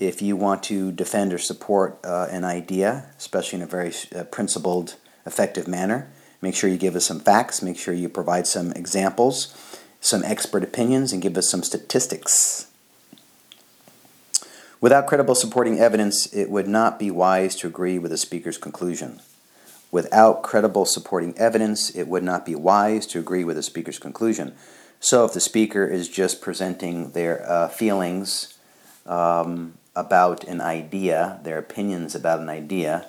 if 0.00 0.20
you 0.20 0.34
want 0.36 0.64
to 0.64 0.90
defend 0.90 1.32
or 1.32 1.38
support 1.38 1.98
uh, 2.04 2.26
an 2.30 2.44
idea, 2.44 3.10
especially 3.16 3.58
in 3.58 3.62
a 3.62 3.68
very 3.68 3.92
uh, 4.14 4.24
principled, 4.24 4.96
effective 5.24 5.68
manner, 5.68 6.10
make 6.42 6.56
sure 6.56 6.68
you 6.68 6.76
give 6.76 6.96
us 6.96 7.04
some 7.04 7.20
facts, 7.20 7.62
make 7.62 7.78
sure 7.78 7.94
you 7.94 8.08
provide 8.08 8.48
some 8.48 8.72
examples, 8.72 9.54
some 10.00 10.24
expert 10.24 10.62
opinions, 10.62 11.12
and 11.12 11.22
give 11.22 11.36
us 11.36 11.50
some 11.50 11.62
statistics. 11.62 12.66
Without 14.80 15.06
credible 15.06 15.34
supporting 15.34 15.78
evidence, 15.78 16.26
it 16.32 16.50
would 16.50 16.68
not 16.68 16.98
be 16.98 17.10
wise 17.10 17.56
to 17.56 17.66
agree 17.66 17.98
with 17.98 18.10
the 18.10 18.16
speaker's 18.16 18.58
conclusion. 18.58 19.20
Without 19.90 20.42
credible 20.42 20.84
supporting 20.84 21.36
evidence, 21.36 21.90
it 21.90 22.06
would 22.06 22.22
not 22.22 22.46
be 22.46 22.54
wise 22.54 23.06
to 23.06 23.18
agree 23.18 23.42
with 23.44 23.56
the 23.56 23.62
speaker's 23.62 23.98
conclusion. 23.98 24.54
So, 25.00 25.24
if 25.24 25.32
the 25.32 25.40
speaker 25.40 25.86
is 25.86 26.08
just 26.08 26.40
presenting 26.40 27.12
their 27.12 27.48
uh, 27.48 27.68
feelings, 27.68 28.58
um, 29.06 29.74
about 29.98 30.44
an 30.44 30.60
idea, 30.60 31.40
their 31.42 31.58
opinions 31.58 32.14
about 32.14 32.38
an 32.38 32.48
idea, 32.48 33.06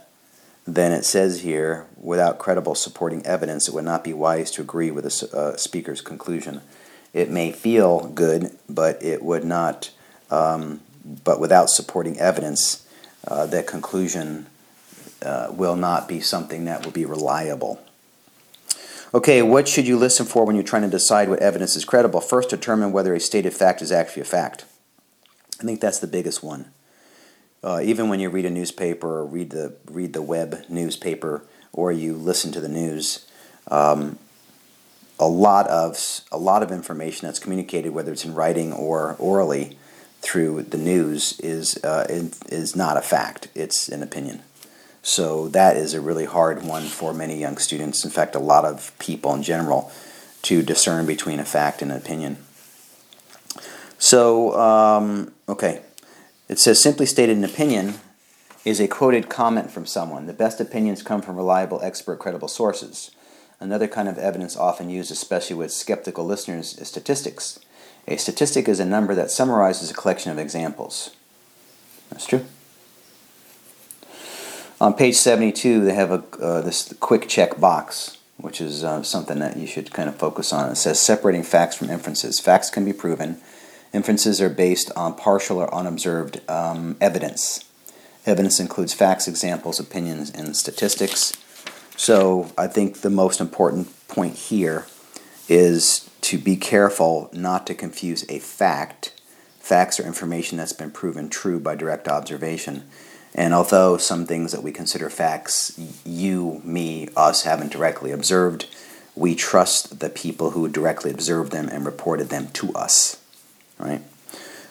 then 0.66 0.92
it 0.92 1.06
says 1.06 1.42
here, 1.42 1.86
without 1.98 2.40
credible 2.40 2.76
supporting 2.76 3.26
evidence, 3.26 3.68
it 3.68 3.74
would 3.74 3.86
not 3.86 4.04
be 4.04 4.14
wise 4.14 4.50
to 4.52 4.62
agree 4.62 4.90
with 4.90 5.04
the 5.04 5.38
uh, 5.38 5.58
speaker's 5.58 6.02
conclusion. 6.02 6.62
It 7.14 7.30
may 7.30 7.52
feel 7.52 8.08
good, 8.08 8.52
but 8.68 9.02
it 9.04 9.24
would 9.24 9.44
not, 9.44 9.92
um, 10.30 10.82
but 11.24 11.40
without 11.40 11.70
supporting 11.70 12.20
evidence, 12.20 12.88
uh, 13.28 13.46
that 13.48 13.68
conclusion 13.68 14.48
uh, 15.22 15.50
will 15.52 15.76
not 15.76 16.08
be 16.08 16.22
something 16.22 16.66
that 16.66 16.86
will 16.86 16.92
be 16.92 17.06
reliable. 17.06 17.82
Okay, 19.14 19.42
what 19.42 19.68
should 19.68 19.88
you 19.88 19.98
listen 19.98 20.26
for 20.26 20.46
when 20.46 20.56
you're 20.56 20.64
trying 20.64 20.84
to 20.84 20.90
decide 20.90 21.30
what 21.30 21.40
evidence 21.40 21.76
is 21.76 21.84
credible? 21.84 22.22
First, 22.22 22.50
determine 22.50 22.92
whether 22.92 23.14
a 23.16 23.20
stated 23.20 23.54
fact 23.54 23.82
is 23.82 23.92
actually 23.92 24.22
a 24.22 24.26
fact. 24.26 24.66
I 25.60 25.64
think 25.64 25.82
that's 25.82 26.00
the 26.00 26.08
biggest 26.08 26.44
one 26.44 26.72
uh, 27.64 27.82
even 27.84 28.10
when 28.10 28.20
you 28.20 28.30
read 28.30 28.46
a 28.46 28.50
newspaper 28.50 29.20
or 29.20 29.26
read 29.26 29.50
the 29.50 29.76
read 29.90 30.14
the 30.14 30.22
web 30.22 30.64
newspaper 30.70 31.44
or 31.74 31.92
you 31.92 32.16
listen 32.16 32.52
to 32.52 32.62
the 32.62 32.70
news, 32.70 33.28
um, 33.70 34.18
a 35.20 35.28
lot 35.28 35.68
of 35.68 36.22
a 36.32 36.38
lot 36.38 36.64
of 36.64 36.72
information 36.72 37.28
that's 37.28 37.40
communicated, 37.40 37.92
whether 37.92 38.12
it's 38.12 38.26
in 38.26 38.34
writing 38.34 38.72
or 38.74 39.16
orally 39.20 39.78
through 40.22 40.64
the 40.64 40.78
news, 40.78 41.40
is 41.40 41.84
uh, 41.84 42.06
is 42.10 42.76
not 42.76 42.98
a 42.98 43.02
fact. 43.02 43.50
It's 43.54 43.90
an 43.90 44.02
opinion. 44.02 44.42
So 45.02 45.48
that 45.50 45.78
is 45.78 45.94
a 45.94 46.02
really 46.02 46.26
hard 46.26 46.64
one 46.64 46.84
for 46.84 47.14
many 47.14 47.38
young 47.40 47.58
students. 47.58 48.04
In 48.04 48.12
fact, 48.12 48.36
a 48.36 48.40
lot 48.40 48.66
of 48.66 48.98
people 49.00 49.34
in 49.34 49.44
general 49.44 49.92
to 50.44 50.62
discern 50.62 51.06
between 51.06 51.40
a 51.40 51.46
fact 51.46 51.82
and 51.82 51.92
an 51.92 51.98
opinion. 51.98 52.38
So, 53.98 54.58
um, 54.60 55.34
okay, 55.48 55.82
it 56.48 56.60
says 56.60 56.82
simply 56.82 57.06
stated 57.06 57.38
an 57.38 57.44
opinion 57.44 57.96
is 58.66 58.80
a 58.80 58.88
quoted 58.88 59.30
comment 59.30 59.72
from 59.72 59.86
someone. 59.86 60.26
The 60.26 60.34
best 60.34 60.60
opinions 60.62 61.02
come 61.02 61.22
from 61.22 61.36
reliable, 61.36 61.82
expert, 61.82 62.20
credible 62.20 62.48
sources. 62.48 63.12
Another 63.60 63.88
kind 63.88 64.08
of 64.08 64.18
evidence 64.18 64.56
often 64.56 64.90
used, 64.90 65.12
especially 65.12 65.56
with 65.58 65.72
skeptical 65.72 66.26
listeners, 66.26 66.78
is 66.78 66.88
statistics. 66.88 67.60
A 68.08 68.18
statistic 68.18 68.70
is 68.70 68.80
a 68.80 68.86
number 68.86 69.14
that 69.16 69.32
summarizes 69.32 69.92
a 69.92 69.94
collection 69.94 70.32
of 70.32 70.38
examples. 70.38 71.12
That's 72.10 72.26
true. 72.26 72.46
On 74.82 74.94
page 74.94 75.16
72, 75.16 75.84
they 75.84 75.94
have 75.94 76.12
a, 76.12 76.24
uh, 76.42 76.62
this 76.62 76.94
quick 77.02 77.28
check 77.28 77.60
box, 77.60 78.18
which 78.38 78.62
is 78.62 78.84
uh, 78.84 79.04
something 79.04 79.40
that 79.40 79.58
you 79.58 79.68
should 79.68 79.92
kind 79.92 80.08
of 80.08 80.16
focus 80.16 80.54
on. 80.54 80.72
It 80.72 80.76
says 80.76 81.00
separating 81.02 81.44
facts 81.44 81.76
from 81.76 81.90
inferences. 81.90 82.40
Facts 82.40 82.70
can 82.70 82.86
be 82.86 82.94
proven. 82.94 83.42
Inferences 83.92 84.40
are 84.40 84.50
based 84.50 84.90
on 84.96 85.16
partial 85.16 85.58
or 85.58 85.74
unobserved 85.74 86.40
um, 86.50 86.96
evidence. 87.02 87.66
Evidence 88.26 88.60
includes 88.60 88.94
facts, 88.94 89.28
examples, 89.28 89.80
opinions, 89.80 90.30
and 90.32 90.56
statistics. 90.56 91.34
So 92.00 92.50
I 92.58 92.68
think 92.68 93.02
the 93.02 93.10
most 93.10 93.42
important 93.42 93.90
point 94.08 94.34
here 94.34 94.86
is 95.50 96.10
to 96.22 96.38
be 96.38 96.56
careful 96.56 97.30
not 97.34 97.68
to 97.68 97.76
confuse 97.76 98.24
a 98.30 98.40
fact. 98.40 99.20
Facts 99.60 100.00
are 100.00 100.04
information 100.08 100.58
that's 100.58 100.72
been 100.72 100.92
proven 100.92 101.28
true 101.28 101.60
by 101.60 101.76
direct 101.76 102.08
observation. 102.08 102.86
And 103.36 103.54
although 103.54 103.98
some 103.98 104.26
things 104.26 104.54
that 104.54 104.64
we 104.64 104.72
consider 104.72 105.10
facts, 105.10 105.78
you, 106.06 106.62
me, 106.64 107.10
us 107.18 107.44
haven't 107.44 107.74
directly 107.74 108.12
observed, 108.12 108.68
we 109.14 109.36
trust 109.36 110.00
the 110.00 110.10
people 110.10 110.52
who 110.52 110.70
directly 110.70 111.12
observed 111.12 111.52
them 111.52 111.68
and 111.68 111.86
reported 111.86 112.30
them 112.30 112.48
to 112.54 112.72
us, 112.76 113.22
right? 113.78 114.04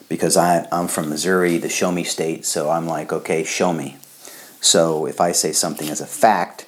Because 0.09 0.39
I, 0.39 0.67
I'm 0.73 0.89
from 0.89 1.11
Missouri, 1.11 1.59
the 1.59 1.69
show 1.69 1.93
me 1.93 2.05
state, 2.05 2.47
so 2.47 2.71
I'm 2.71 2.87
like, 2.87 3.13
okay, 3.13 3.45
show 3.45 3.75
me. 3.75 3.99
So 4.63 5.05
if 5.05 5.21
I 5.21 5.33
say 5.33 5.53
something 5.53 5.91
as 5.91 6.01
a 6.01 6.07
fact, 6.07 6.65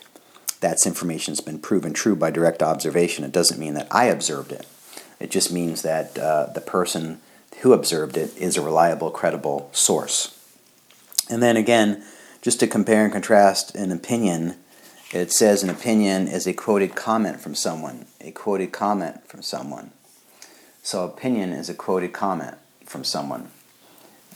that's 0.61 0.87
information 0.87 1.33
that's 1.33 1.41
been 1.41 1.59
proven 1.59 1.93
true 1.93 2.15
by 2.15 2.31
direct 2.31 2.63
observation. 2.63 3.25
It 3.25 3.33
doesn't 3.33 3.59
mean 3.59 3.75
that 3.75 3.89
I 3.91 4.05
observed 4.07 4.53
it. 4.53 4.67
It 5.19 5.31
just 5.31 5.53
means 5.53 5.83
that 5.83 6.19
uh, 6.19 6.47
the 6.47 6.61
person 6.61 7.21
who 7.61 7.73
observed 7.73 8.17
it 8.17 8.37
is 8.37 8.57
a 8.57 8.63
reliable, 8.63 9.11
credible 9.11 9.69
source. 9.73 10.37
And 11.29 11.43
then 11.43 11.57
again, 11.57 12.03
just 12.43 12.61
to 12.61 12.67
compare 12.67 13.05
and 13.05 13.13
contrast 13.13 13.75
an 13.75 13.93
opinion, 13.93 14.57
it 15.13 15.33
says 15.33 15.63
an 15.63 15.71
opinion 15.71 16.27
is 16.27 16.47
a 16.47 16.53
quoted 16.53 16.95
comment 16.95 17.41
from 17.41 17.55
someone. 17.55 18.07
A 18.21 18.31
quoted 18.31 18.73
comment 18.73 19.27
from 19.27 19.43
someone. 19.43 19.91
So, 20.83 21.05
opinion 21.05 21.53
is 21.53 21.69
a 21.69 21.75
quoted 21.75 22.13
comment 22.13 22.57
from 22.87 23.05
someone. 23.05 23.51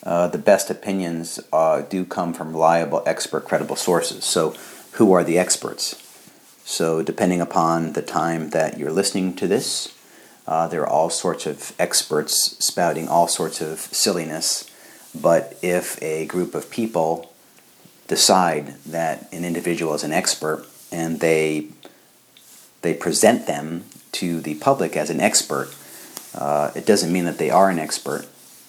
Uh, 0.03 0.29
the 0.29 0.39
best 0.39 0.69
opinions 0.69 1.41
uh, 1.53 1.81
do 1.81 2.05
come 2.05 2.35
from 2.35 2.53
reliable, 2.53 3.03
expert, 3.07 3.47
credible 3.47 3.77
sources. 3.77 4.25
So, 4.25 4.55
who 4.93 5.13
are 5.13 5.25
the 5.25 5.39
experts? 5.39 6.04
So, 6.64 7.03
depending 7.03 7.42
upon 7.42 7.92
the 7.92 8.03
time 8.03 8.50
that 8.50 8.79
you're 8.79 8.90
listening 8.90 9.37
to 9.37 9.46
this, 9.46 9.94
uh, 10.46 10.66
there 10.66 10.83
are 10.83 10.88
all 10.88 11.11
sorts 11.11 11.46
of 11.46 11.72
experts 11.79 12.57
spouting 12.64 13.07
all 13.07 13.29
sorts 13.29 13.61
of 13.61 13.79
silliness. 13.79 14.70
But 15.14 15.57
if 15.62 16.03
a 16.03 16.27
group 16.27 16.55
of 16.55 16.70
people 16.70 17.33
decide 18.09 18.74
that 18.85 19.33
an 19.33 19.44
individual 19.44 19.94
is 19.94 20.05
an 20.05 20.12
expert 20.12 20.66
and 20.90 21.20
they 21.20 21.68
they 22.83 22.94
present 22.94 23.46
them 23.46 23.85
to 24.12 24.40
the 24.40 24.55
public 24.57 24.96
as 24.96 25.09
an 25.11 25.20
expert, 25.20 25.74
uh, 26.35 26.70
it 26.74 26.85
doesn't 26.85 27.12
mean 27.12 27.24
that 27.24 27.38
they 27.38 27.50
are 27.50 27.70
an 27.70 27.79
expert, 27.79 28.27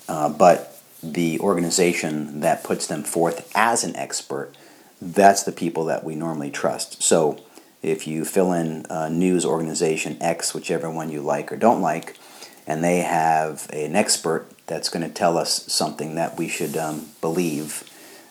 uh, 0.07 0.29
but 0.29 0.79
the 1.03 1.39
organization 1.39 2.39
that 2.39 2.63
puts 2.63 2.87
them 2.87 3.03
forth 3.03 3.51
as 3.55 3.83
an 3.83 3.95
expert, 3.95 4.55
that's 5.01 5.43
the 5.43 5.51
people 5.51 5.85
that 5.85 6.03
we 6.03 6.15
normally 6.15 6.49
trust. 6.49 7.03
So 7.03 7.41
if 7.85 8.07
you 8.07 8.25
fill 8.25 8.51
in 8.51 8.85
uh, 8.87 9.09
news 9.09 9.45
organization 9.45 10.17
X, 10.19 10.53
whichever 10.53 10.89
one 10.89 11.09
you 11.09 11.21
like 11.21 11.51
or 11.51 11.55
don't 11.55 11.81
like, 11.81 12.17
and 12.65 12.83
they 12.83 12.99
have 12.99 13.69
an 13.71 13.95
expert 13.95 14.47
that's 14.67 14.89
going 14.89 15.07
to 15.07 15.13
tell 15.13 15.37
us 15.37 15.71
something 15.71 16.15
that 16.15 16.37
we 16.37 16.47
should 16.47 16.75
um, 16.75 17.07
believe, 17.21 17.83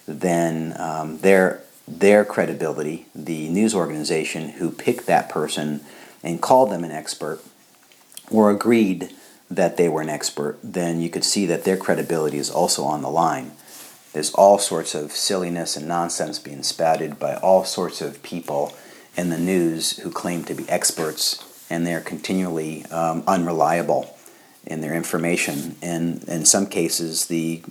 then 0.06 0.74
um, 0.78 1.18
their 1.18 1.60
their 1.86 2.24
credibility, 2.24 3.06
the 3.14 3.48
news 3.50 3.74
organization 3.74 4.50
who 4.50 4.70
picked 4.70 5.06
that 5.06 5.28
person 5.28 5.82
and 6.22 6.40
called 6.40 6.70
them 6.70 6.82
an 6.82 6.90
expert, 6.90 7.40
or 8.30 8.50
agreed 8.50 9.10
that 9.50 9.76
they 9.76 9.88
were 9.88 10.00
an 10.00 10.08
expert, 10.08 10.58
then 10.62 11.00
you 11.00 11.10
could 11.10 11.24
see 11.24 11.44
that 11.44 11.64
their 11.64 11.76
credibility 11.76 12.38
is 12.38 12.50
also 12.50 12.84
on 12.84 13.02
the 13.02 13.10
line. 13.10 13.52
There's 14.14 14.32
all 14.32 14.58
sorts 14.58 14.94
of 14.94 15.12
silliness 15.12 15.76
and 15.76 15.86
nonsense 15.86 16.38
being 16.38 16.62
spouted 16.62 17.18
by 17.18 17.34
all 17.34 17.64
sorts 17.64 18.00
of 18.00 18.22
people 18.22 18.74
in 19.16 19.30
the 19.30 19.38
news 19.38 19.98
who 19.98 20.10
claim 20.10 20.44
to 20.44 20.54
be 20.54 20.68
experts, 20.68 21.66
and 21.70 21.86
they're 21.86 22.00
continually 22.00 22.84
um, 22.86 23.22
unreliable 23.26 24.14
in 24.66 24.80
their 24.80 24.94
information. 24.94 25.76
And 25.82 26.24
in 26.24 26.44
some 26.44 26.66
cases, 26.66 27.26
the 27.26 27.62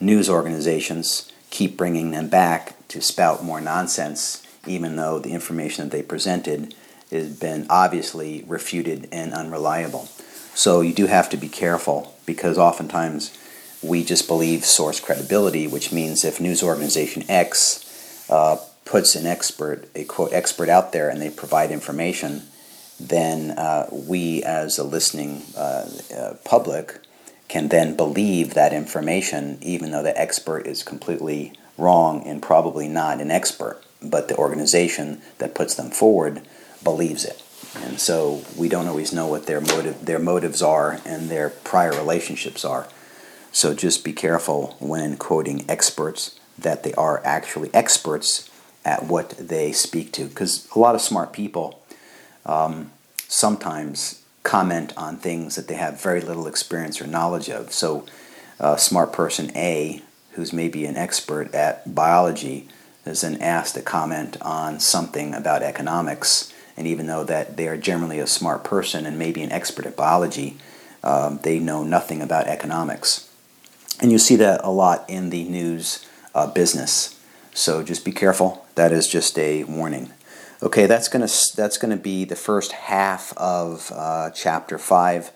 news 0.00 0.28
organizations 0.28 1.30
keep 1.50 1.76
bringing 1.76 2.10
them 2.10 2.28
back 2.28 2.76
to 2.88 3.00
spout 3.00 3.44
more 3.44 3.60
nonsense, 3.60 4.46
even 4.66 4.96
though 4.96 5.18
the 5.18 5.32
information 5.32 5.84
that 5.84 5.96
they 5.96 6.02
presented 6.02 6.74
has 7.10 7.38
been 7.38 7.66
obviously 7.68 8.44
refuted 8.46 9.08
and 9.12 9.34
unreliable. 9.34 10.08
So 10.54 10.80
you 10.80 10.94
do 10.94 11.06
have 11.06 11.30
to 11.30 11.36
be 11.36 11.48
careful 11.48 12.14
because 12.26 12.58
oftentimes 12.58 13.36
we 13.82 14.04
just 14.04 14.28
believe 14.28 14.64
source 14.64 15.00
credibility, 15.00 15.66
which 15.66 15.92
means 15.92 16.24
if 16.24 16.40
news 16.40 16.62
organization 16.62 17.24
X 17.28 18.30
uh, 18.30 18.56
puts 18.84 19.14
an 19.14 19.26
expert, 19.26 19.88
a 19.94 20.04
quote 20.04 20.32
expert 20.32 20.68
out 20.68 20.92
there, 20.92 21.08
and 21.08 21.20
they 21.20 21.30
provide 21.30 21.70
information, 21.70 22.42
then 22.98 23.52
uh, 23.52 23.88
we 23.90 24.42
as 24.42 24.78
a 24.78 24.84
listening 24.84 25.42
uh, 25.56 25.88
uh, 26.16 26.34
public 26.44 27.00
can 27.48 27.68
then 27.68 27.96
believe 27.96 28.54
that 28.54 28.72
information, 28.72 29.58
even 29.60 29.90
though 29.90 30.02
the 30.02 30.18
expert 30.18 30.66
is 30.66 30.82
completely 30.82 31.52
wrong 31.76 32.26
and 32.26 32.42
probably 32.42 32.88
not 32.88 33.20
an 33.20 33.30
expert, 33.30 33.82
but 34.02 34.28
the 34.28 34.36
organization 34.36 35.20
that 35.38 35.54
puts 35.54 35.74
them 35.74 35.90
forward 35.90 36.40
believes 36.82 37.24
it. 37.24 37.42
And 37.74 38.00
so 38.00 38.42
we 38.56 38.68
don't 38.68 38.88
always 38.88 39.12
know 39.12 39.26
what 39.26 39.46
their 39.46 39.60
motive, 39.60 40.04
their 40.04 40.18
motives 40.18 40.62
are, 40.62 41.00
and 41.04 41.28
their 41.28 41.50
prior 41.50 41.92
relationships 41.92 42.64
are. 42.64 42.88
So 43.52 43.74
just 43.74 44.04
be 44.04 44.12
careful 44.12 44.76
when 44.80 45.16
quoting 45.16 45.64
experts 45.68 46.38
that 46.58 46.82
they 46.84 46.94
are 46.94 47.20
actually 47.24 47.70
experts 47.74 48.50
at 48.84 49.04
what 49.04 49.30
they 49.30 49.72
speak 49.72 50.12
to. 50.12 50.26
Because 50.26 50.68
a 50.74 50.78
lot 50.78 50.94
of 50.94 51.00
smart 51.00 51.32
people 51.32 51.82
um, 52.46 52.90
sometimes 53.28 54.22
comment 54.42 54.92
on 54.96 55.16
things 55.16 55.56
that 55.56 55.68
they 55.68 55.74
have 55.74 56.02
very 56.02 56.20
little 56.20 56.46
experience 56.46 57.00
or 57.00 57.06
knowledge 57.06 57.48
of. 57.48 57.72
So, 57.72 58.04
a 58.58 58.78
smart 58.78 59.12
person 59.12 59.50
A, 59.56 60.02
who's 60.32 60.52
maybe 60.52 60.86
an 60.86 60.96
expert 60.96 61.52
at 61.54 61.94
biology, 61.94 62.68
is 63.04 63.22
then 63.22 63.40
asked 63.40 63.74
to 63.74 63.82
comment 63.82 64.36
on 64.40 64.78
something 64.78 65.34
about 65.34 65.62
economics. 65.62 66.52
And 66.76 66.86
even 66.86 67.06
though 67.06 67.24
that 67.24 67.56
they 67.56 67.68
are 67.68 67.76
generally 67.76 68.18
a 68.18 68.26
smart 68.26 68.64
person 68.64 69.04
and 69.04 69.18
maybe 69.18 69.42
an 69.42 69.52
expert 69.52 69.84
at 69.84 69.96
biology, 69.96 70.56
um, 71.02 71.40
they 71.42 71.58
know 71.58 71.82
nothing 71.82 72.22
about 72.22 72.46
economics. 72.46 73.28
And 74.00 74.12
you 74.12 74.18
see 74.18 74.36
that 74.36 74.60
a 74.64 74.70
lot 74.70 75.04
in 75.08 75.30
the 75.30 75.44
news 75.44 76.06
uh, 76.34 76.46
business. 76.46 77.18
So 77.52 77.82
just 77.82 78.04
be 78.04 78.12
careful. 78.12 78.61
That 78.74 78.92
is 78.92 79.08
just 79.08 79.38
a 79.38 79.64
warning. 79.64 80.12
Okay, 80.62 80.86
that's 80.86 81.08
gonna 81.08 81.28
that's 81.56 81.76
gonna 81.76 81.96
be 81.96 82.24
the 82.24 82.36
first 82.36 82.72
half 82.72 83.36
of 83.36 83.90
uh, 83.94 84.30
chapter 84.30 84.78
five. 84.78 85.32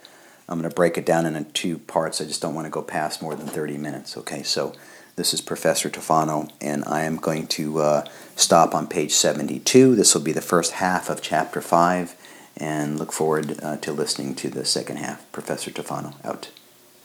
I'm 0.48 0.58
gonna 0.60 0.72
break 0.72 0.96
it 0.96 1.04
down 1.04 1.26
into 1.26 1.44
two 1.52 1.78
parts. 1.78 2.20
I 2.20 2.24
just 2.24 2.40
don't 2.40 2.54
want 2.54 2.66
to 2.66 2.70
go 2.70 2.82
past 2.82 3.20
more 3.20 3.34
than 3.34 3.48
30 3.48 3.76
minutes. 3.76 4.16
Okay, 4.16 4.42
so 4.42 4.72
this 5.16 5.34
is 5.34 5.40
Professor 5.40 5.90
Tufano, 5.90 6.50
and 6.60 6.84
I 6.86 7.02
am 7.02 7.16
going 7.16 7.46
to 7.48 7.80
uh, 7.80 8.04
stop 8.36 8.74
on 8.74 8.86
page 8.86 9.12
72. 9.12 9.96
This 9.96 10.14
will 10.14 10.22
be 10.22 10.32
the 10.32 10.40
first 10.40 10.72
half 10.72 11.10
of 11.10 11.22
chapter 11.22 11.60
five, 11.60 12.14
and 12.56 12.98
look 12.98 13.12
forward 13.12 13.58
uh, 13.62 13.78
to 13.78 13.92
listening 13.92 14.34
to 14.36 14.48
the 14.48 14.64
second 14.64 14.98
half. 14.98 15.30
Professor 15.32 15.70
Tufano 15.70 16.14
out. 16.24 16.50